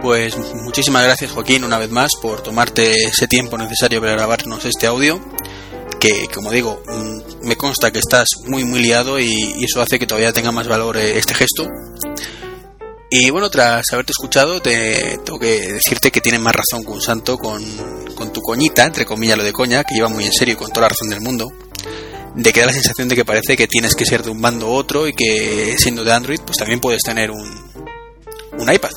Pues 0.02 0.36
muchísimas 0.64 1.04
gracias 1.04 1.30
Joaquín 1.30 1.62
una 1.64 1.78
vez 1.78 1.90
más 1.90 2.10
por 2.20 2.42
tomarte 2.42 3.04
ese 3.04 3.28
tiempo 3.28 3.56
necesario 3.56 4.00
para 4.00 4.12
grabarnos 4.12 4.64
este 4.64 4.88
audio 4.88 5.20
que 6.02 6.26
como 6.34 6.50
digo 6.50 6.82
mm, 6.84 7.46
me 7.46 7.54
consta 7.54 7.92
que 7.92 8.00
estás 8.00 8.26
muy 8.46 8.64
muy 8.64 8.80
liado 8.80 9.20
y, 9.20 9.62
eso 9.62 9.80
hace 9.80 10.00
que 10.00 10.06
todavía 10.06 10.32
tenga 10.32 10.50
más 10.50 10.66
valor 10.66 10.96
eh, 10.96 11.16
este 11.16 11.32
gesto. 11.32 11.64
Y 13.08 13.30
bueno 13.30 13.48
tras 13.50 13.84
haberte 13.92 14.10
escuchado 14.10 14.60
te 14.60 15.20
tengo 15.24 15.38
que 15.38 15.72
decirte 15.72 16.10
que 16.10 16.20
tienes 16.20 16.40
más 16.40 16.54
razón 16.54 16.84
que 16.84 16.90
un 16.90 17.00
santo 17.00 17.38
con, 17.38 17.62
con 18.16 18.32
tu 18.32 18.40
coñita 18.40 18.82
entre 18.84 19.04
comillas 19.06 19.38
lo 19.38 19.44
de 19.44 19.52
coña 19.52 19.84
que 19.84 19.94
lleva 19.94 20.08
muy 20.08 20.24
en 20.24 20.32
serio 20.32 20.54
y 20.54 20.56
con 20.56 20.70
toda 20.70 20.82
la 20.82 20.88
razón 20.88 21.08
del 21.08 21.20
mundo 21.20 21.52
de 22.34 22.52
que 22.52 22.60
da 22.60 22.66
la 22.66 22.72
sensación 22.72 23.06
de 23.06 23.14
que 23.14 23.24
parece 23.24 23.56
que 23.56 23.68
tienes 23.68 23.94
que 23.94 24.04
ser 24.04 24.24
de 24.24 24.30
un 24.30 24.40
bando 24.40 24.70
u 24.70 24.72
otro 24.72 25.06
y 25.06 25.12
que 25.12 25.76
siendo 25.78 26.02
de 26.02 26.12
Android 26.12 26.40
pues 26.44 26.58
también 26.58 26.80
puedes 26.80 27.02
tener 27.02 27.30
un, 27.30 27.46
un 28.58 28.72
iPad. 28.72 28.90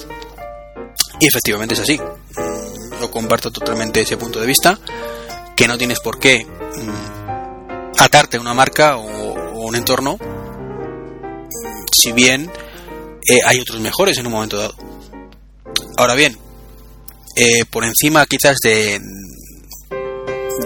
Y 1.19 1.27
efectivamente 1.27 1.75
es 1.75 1.81
así. 1.81 1.99
Yo 2.99 3.11
comparto 3.11 3.51
totalmente 3.51 4.01
ese 4.01 4.17
punto 4.17 4.39
de 4.39 4.47
vista 4.47 4.79
que 5.55 5.67
no 5.67 5.77
tienes 5.77 5.99
por 5.99 6.19
qué 6.19 6.45
mm, 6.45 7.99
atarte 7.99 8.37
a 8.37 8.41
una 8.41 8.53
marca 8.53 8.97
o, 8.97 9.35
un 9.65 9.75
entorno, 9.75 10.19
si 11.91 12.11
bien 12.11 12.51
eh, 13.27 13.39
hay 13.43 13.59
otros 13.59 13.79
mejores 13.79 14.15
en 14.19 14.27
un 14.27 14.33
momento 14.33 14.57
dado. 14.57 14.75
Ahora 15.97 16.13
bien, 16.13 16.37
eh, 17.35 17.65
por 17.71 17.83
encima 17.83 18.27
quizás 18.27 18.57
de, 18.61 18.99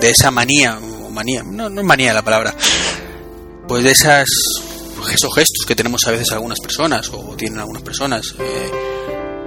de 0.01 0.09
esa 0.09 0.31
manía, 0.31 0.77
manía, 1.11 1.43
no, 1.43 1.69
no 1.69 1.79
es 1.79 1.87
manía 1.87 2.13
la 2.13 2.23
palabra, 2.23 2.53
pues 3.69 3.85
de 3.85 3.91
esas 3.91 4.27
esos 5.13 5.33
gestos 5.33 5.65
que 5.65 5.75
tenemos 5.75 6.01
a 6.07 6.11
veces 6.11 6.31
algunas 6.33 6.59
personas 6.59 7.09
o 7.09 7.35
tienen 7.37 7.59
algunas 7.59 7.83
personas 7.83 8.35
eh, 8.37 8.71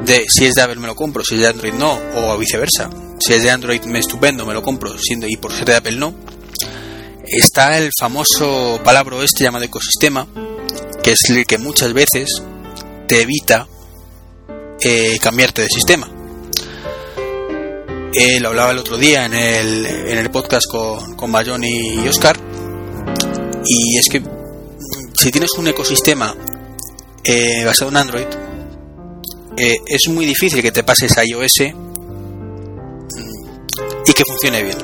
de 0.05 0.25
si 0.27 0.47
es 0.47 0.55
de 0.55 0.63
Apple 0.63 0.77
me 0.77 0.87
lo 0.87 0.97
compro, 0.97 1.23
si 1.23 1.35
es 1.35 1.43
de 1.43 1.49
Android 1.49 1.75
no, 1.75 2.01
o 2.17 2.39
viceversa 2.39 2.89
si 3.23 3.35
es 3.35 3.43
de 3.43 3.51
Android 3.51 3.83
me 3.85 4.01
estupendo, 4.01 4.45
me 4.45 4.55
lo 4.55 4.63
compro, 4.63 4.99
siendo 4.99 5.29
y 5.29 5.37
por 5.37 5.53
ser 5.53 5.67
de 5.67 5.77
Apple 5.77 5.97
no, 5.97 6.15
está 7.25 7.79
el 7.79 7.91
famoso 7.99 8.81
palabra 8.83 9.23
este 9.23 9.45
llamado 9.45 9.65
ecosistema, 9.65 10.27
que 11.03 11.13
es 11.13 11.21
el 11.29 11.47
que 11.47 11.59
muchas 11.59 11.93
veces 11.93 12.43
te 13.07 13.23
evita 13.23 13.69
eh, 14.81 15.19
cambiarte 15.21 15.63
de 15.63 15.69
sistema. 15.69 16.11
Eh, 18.15 18.41
lo 18.41 18.49
hablaba 18.49 18.73
el 18.73 18.79
otro 18.79 18.99
día 18.99 19.25
en 19.25 19.35
el, 19.35 19.87
en 19.87 20.19
el 20.19 20.31
podcast 20.31 20.67
con, 20.69 21.15
con 21.15 21.65
y 21.65 22.09
Oscar, 22.09 22.37
y 23.65 23.99
es 23.99 24.09
que 24.11 24.21
si 25.17 25.31
tienes 25.31 25.53
un 25.59 25.69
ecosistema 25.69 26.35
eh, 27.23 27.65
basado 27.65 27.91
en 27.91 27.97
Android, 27.97 28.27
es 29.57 30.09
muy 30.09 30.27
difícil 30.27 30.61
que 30.61 30.73
te 30.73 30.83
pases 30.83 31.17
a 31.19 31.25
iOS 31.25 31.92
y 34.07 34.13
que 34.13 34.25
funcione 34.25 34.63
bien. 34.63 34.79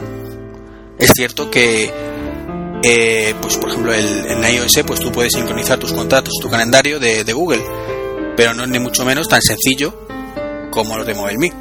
Es 0.99 1.13
cierto 1.15 1.51
que, 1.51 1.91
eh, 2.83 3.35
pues 3.41 3.57
por 3.57 3.71
ejemplo, 3.71 3.93
el, 3.95 4.27
en 4.27 4.55
iOS, 4.55 4.81
pues 4.87 5.01
tú 5.01 5.13
puedes 5.13 5.33
sincronizar 5.33 5.79
tus 5.79 5.93
contactos, 5.93 6.35
tu 6.41 6.49
calendario 6.49 6.99
de, 6.99 7.33
Google, 7.33 7.63
pero 8.37 8.55
no 8.55 8.65
es 8.65 8.69
ni 8.69 8.79
mucho 8.79 9.05
menos 9.05 9.29
tan 9.29 9.41
sencillo 9.43 9.95
como 10.71 10.97
los 10.97 11.07
de 11.07 11.15
MobileMe. 11.15 11.53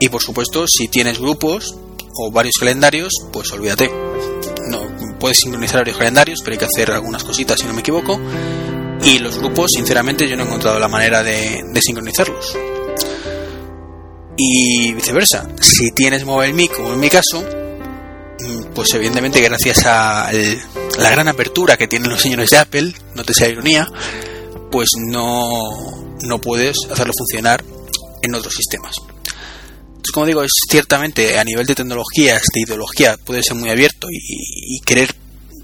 Y 0.00 0.08
por 0.08 0.22
supuesto, 0.22 0.66
si 0.66 0.88
tienes 0.88 1.18
grupos 1.18 1.74
o 2.18 2.30
varios 2.30 2.56
calendarios, 2.58 3.12
pues 3.32 3.52
olvídate. 3.52 3.90
No 4.68 5.18
puedes 5.18 5.38
sincronizar 5.38 5.80
varios 5.80 5.98
calendarios, 5.98 6.40
pero 6.42 6.52
hay 6.52 6.58
que 6.58 6.64
hacer 6.64 6.90
algunas 6.90 7.24
cositas 7.24 7.60
si 7.60 7.66
no 7.66 7.74
me 7.74 7.80
equivoco. 7.80 8.18
Y 9.02 9.18
los 9.18 9.38
grupos, 9.38 9.70
sinceramente, 9.74 10.28
yo 10.28 10.36
no 10.36 10.44
he 10.44 10.46
encontrado 10.46 10.78
la 10.78 10.88
manera 10.88 11.22
de 11.22 11.62
sincronizarlos 11.82 12.56
y 14.36 14.92
viceversa. 14.92 15.48
Si 15.60 15.90
tienes 15.92 16.24
MobileMe, 16.24 16.68
como 16.68 16.92
en 16.92 17.00
mi 17.00 17.08
caso, 17.08 17.42
mm, 18.40 18.74
pues 18.74 18.92
evidentemente 18.94 19.40
gracias 19.40 19.86
a 19.86 20.30
la 20.98 21.10
gran 21.10 21.28
apertura 21.28 21.76
que 21.76 21.88
tienen 21.88 22.10
los 22.10 22.20
señores 22.20 22.50
de 22.50 22.58
Apple, 22.58 22.94
no 23.14 23.24
te 23.24 23.34
sea 23.34 23.48
ironía, 23.48 23.88
pues 24.70 24.90
no, 24.96 26.14
no 26.22 26.40
puedes 26.40 26.76
hacerlo 26.90 27.12
funcionar 27.16 27.64
en 28.22 28.34
otros 28.34 28.54
sistemas. 28.54 28.96
Entonces, 30.04 30.12
como 30.12 30.26
digo, 30.26 30.42
es 30.42 30.52
ciertamente 30.68 31.38
a 31.38 31.44
nivel 31.44 31.66
de 31.66 31.74
tecnologías, 31.74 32.42
de 32.52 32.60
ideología, 32.60 33.16
puede 33.16 33.42
ser 33.42 33.56
muy 33.56 33.70
abierto 33.70 34.08
y, 34.10 34.80
querer 34.80 35.14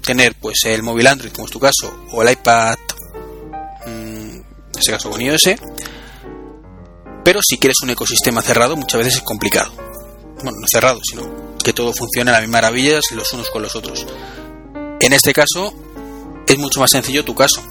tener 0.03 0.33
pues 0.33 0.63
el 0.65 0.81
móvil 0.81 1.07
Android, 1.07 1.31
como 1.31 1.45
es 1.45 1.51
tu 1.51 1.59
caso, 1.59 2.05
o 2.11 2.23
el 2.23 2.31
iPad, 2.31 2.77
mm, 3.85 3.89
en 3.89 4.79
ese 4.79 4.91
caso 4.91 5.09
con 5.11 5.21
iOS, 5.21 5.49
pero 7.23 7.39
si 7.43 7.57
quieres 7.57 7.77
un 7.83 7.91
ecosistema 7.91 8.41
cerrado, 8.41 8.75
muchas 8.75 8.99
veces 8.99 9.15
es 9.15 9.21
complicado. 9.21 9.71
Bueno, 10.43 10.57
no 10.59 10.67
cerrado, 10.71 10.99
sino 11.03 11.57
que 11.63 11.73
todo 11.73 11.93
funcione 11.93 12.31
a 12.31 12.39
las 12.39 12.49
maravillas 12.49 13.03
los 13.11 13.31
unos 13.33 13.49
con 13.49 13.61
los 13.61 13.75
otros. 13.75 14.05
En 14.99 15.13
este 15.13 15.33
caso, 15.33 15.73
es 16.47 16.57
mucho 16.57 16.79
más 16.79 16.91
sencillo 16.91 17.23
tu 17.23 17.35
caso. 17.35 17.61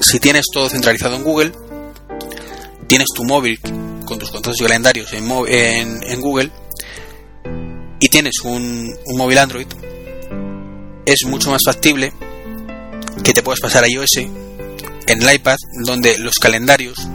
Si 0.00 0.20
tienes 0.20 0.46
todo 0.52 0.68
centralizado 0.68 1.16
en 1.16 1.24
Google, 1.24 1.52
tienes 2.86 3.08
tu 3.14 3.24
móvil 3.24 3.60
con 4.04 4.18
tus 4.18 4.30
contactos 4.30 4.60
y 4.60 4.64
calendarios 4.64 5.12
en, 5.12 6.02
en, 6.02 6.20
Google 6.20 6.50
y 8.00 8.08
tienes 8.08 8.40
un, 8.42 8.96
un 9.04 9.16
móvil 9.18 9.38
Android, 9.38 9.66
es 11.04 11.24
mucho 11.26 11.50
más 11.50 11.60
factible 11.64 12.12
que 13.22 13.34
te 13.34 13.42
puedas 13.42 13.60
pasar 13.60 13.84
a 13.84 13.88
iOS 13.88 14.16
en 14.16 15.22
el 15.22 15.34
iPad, 15.34 15.56
donde 15.84 16.18
los 16.18 16.36
calendarios 16.36 17.06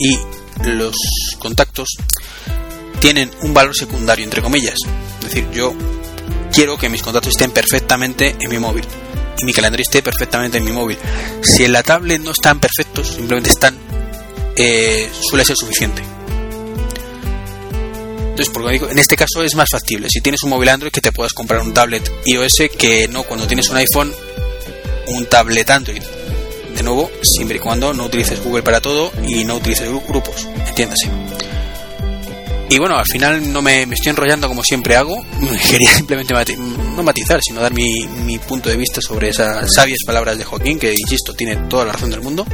y 0.00 0.18
los 0.64 0.96
contactos 1.38 1.88
tienen 3.00 3.30
un 3.42 3.54
valor 3.54 3.76
secundario, 3.76 4.24
entre 4.24 4.42
comillas. 4.42 4.78
Es 5.20 5.26
decir, 5.26 5.48
yo 5.52 5.74
quiero 6.52 6.76
que 6.76 6.88
mis 6.88 7.02
contactos 7.02 7.32
estén 7.32 7.50
perfectamente 7.50 8.36
en 8.40 8.50
mi 8.50 8.58
móvil 8.58 8.84
y 9.38 9.44
mi 9.44 9.52
calendario 9.52 9.82
esté 9.82 10.02
perfectamente 10.02 10.58
en 10.58 10.64
mi 10.64 10.72
móvil. 10.72 10.98
Si 11.42 11.64
en 11.64 11.72
la 11.72 11.82
tablet 11.82 12.20
no 12.20 12.32
están 12.32 12.58
perfectos, 12.60 13.08
simplemente 13.08 13.50
están, 13.50 13.78
eh, 14.56 15.10
suele 15.20 15.44
ser 15.44 15.56
suficiente. 15.56 16.02
Entonces, 18.30 18.50
porque 18.52 18.72
digo, 18.72 18.88
en 18.88 18.98
este 18.98 19.16
caso 19.16 19.42
es 19.42 19.54
más 19.54 19.68
factible. 19.70 20.08
Si 20.10 20.20
tienes 20.20 20.42
un 20.42 20.50
móvil 20.50 20.70
Android, 20.70 20.92
que 20.92 21.02
te 21.02 21.12
puedas 21.12 21.32
comprar 21.32 21.60
un 21.60 21.74
tablet 21.74 22.10
iOS, 22.24 22.62
que 22.78 23.06
no 23.08 23.22
cuando 23.24 23.46
tienes 23.46 23.68
un 23.68 23.76
iPhone, 23.76 24.14
un 25.08 25.26
tablet 25.26 25.68
Android 25.68 26.02
de 26.74 26.82
nuevo, 26.82 27.10
siempre 27.22 27.56
y 27.56 27.60
cuando 27.60 27.92
no 27.92 28.04
utilices 28.06 28.42
Google 28.42 28.62
para 28.62 28.80
todo 28.80 29.12
y 29.26 29.44
no 29.44 29.56
utilices 29.56 29.88
grupos, 30.06 30.48
entiéndase. 30.66 31.08
Y 32.70 32.78
bueno, 32.78 32.96
al 32.96 33.04
final 33.04 33.52
no 33.52 33.62
me, 33.62 33.82
estoy 33.82 34.10
enrollando 34.10 34.46
como 34.46 34.62
siempre 34.62 34.94
hago. 34.94 35.24
Quería 35.70 35.92
simplemente 35.92 36.32
no 36.56 37.02
matizar, 37.02 37.40
sino 37.42 37.60
dar 37.60 37.74
mi, 37.74 38.06
mi, 38.24 38.38
punto 38.38 38.68
de 38.68 38.76
vista 38.76 39.00
sobre 39.00 39.30
esas 39.30 39.74
sabias 39.74 39.98
palabras 40.06 40.38
de 40.38 40.44
Joaquín, 40.44 40.78
que 40.78 40.92
insisto, 40.92 41.34
tiene 41.34 41.56
toda 41.68 41.84
la 41.84 41.92
razón 41.92 42.10
del 42.10 42.20
mundo. 42.20 42.46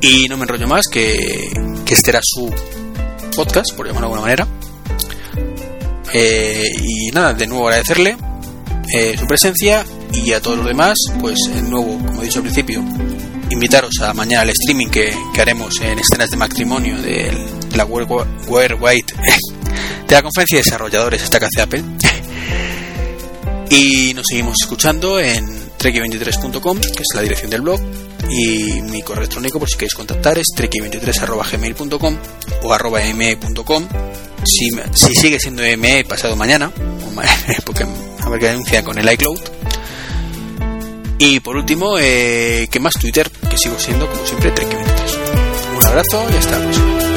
Y 0.00 0.28
no 0.28 0.36
me 0.36 0.42
enrollo 0.42 0.66
más, 0.66 0.86
que, 0.90 1.52
que 1.84 1.94
este 1.94 2.10
era 2.10 2.20
su 2.20 2.52
podcast, 3.36 3.72
por 3.76 3.86
llamarlo 3.86 4.08
de 4.08 4.14
alguna 4.14 4.22
manera. 4.22 4.48
Eh, 6.12 6.68
y 6.82 7.10
nada, 7.12 7.32
de 7.32 7.46
nuevo 7.46 7.68
agradecerle 7.68 8.16
eh, 8.92 9.16
su 9.16 9.26
presencia 9.26 9.84
y 10.12 10.32
a 10.32 10.40
todos 10.40 10.58
los 10.58 10.66
demás, 10.66 10.96
pues 11.20 11.36
de 11.52 11.62
nuevo, 11.62 11.98
como 11.98 12.22
he 12.22 12.26
dicho 12.26 12.38
al 12.38 12.44
principio, 12.44 12.84
invitaros 13.50 13.92
a 14.02 14.14
mañana 14.14 14.42
al 14.42 14.50
streaming 14.50 14.88
que, 14.88 15.14
haremos 15.38 15.80
en 15.80 15.98
escenas 15.98 16.30
de 16.30 16.36
matrimonio 16.36 17.00
de 17.00 17.32
la 17.74 17.84
World 17.84 18.10
White 18.48 19.14
de 20.08 20.14
la 20.14 20.22
conferencia 20.22 20.58
de 20.58 20.64
desarrolladores 20.64 21.22
esta 21.22 21.38
que 21.38 21.46
hace 21.46 21.62
Apple. 21.62 21.82
y 23.70 24.12
nos 24.14 24.26
seguimos 24.28 24.56
escuchando 24.60 25.18
en 25.20 25.46
treki23.com, 25.78 26.78
que 26.78 27.02
es 27.02 27.08
la 27.14 27.22
dirección 27.22 27.50
del 27.50 27.62
blog, 27.62 27.80
y 28.28 28.82
mi 28.82 29.02
correo 29.02 29.22
electrónico 29.22 29.58
por 29.58 29.68
si 29.68 29.76
queréis 29.76 29.94
contactar 29.94 30.38
es 30.38 30.46
treki23.gmail.com 30.56 32.16
o 32.62 32.72
arroba 32.72 33.00
me.com 33.14 33.88
si, 34.44 34.70
si 34.94 35.14
sigue 35.14 35.38
siendo 35.38 35.62
me 35.78 36.04
pasado 36.04 36.36
mañana, 36.36 36.70
porque 37.64 37.84
a 37.84 38.28
ver 38.28 38.40
qué 38.40 38.48
denuncia 38.48 38.84
con 38.84 38.98
el 38.98 39.10
iCloud 39.12 39.59
y 41.20 41.38
por 41.40 41.54
último, 41.54 41.98
eh, 41.98 42.66
¿qué 42.70 42.80
más? 42.80 42.94
Twitter, 42.94 43.30
que 43.30 43.58
sigo 43.58 43.78
siendo, 43.78 44.08
como 44.08 44.24
siempre, 44.24 44.54
Trek23. 44.54 45.76
Un 45.76 45.84
abrazo 45.84 46.26
y 46.32 46.36
hasta 46.36 46.58
la 46.58 46.64
próxima. 46.64 47.09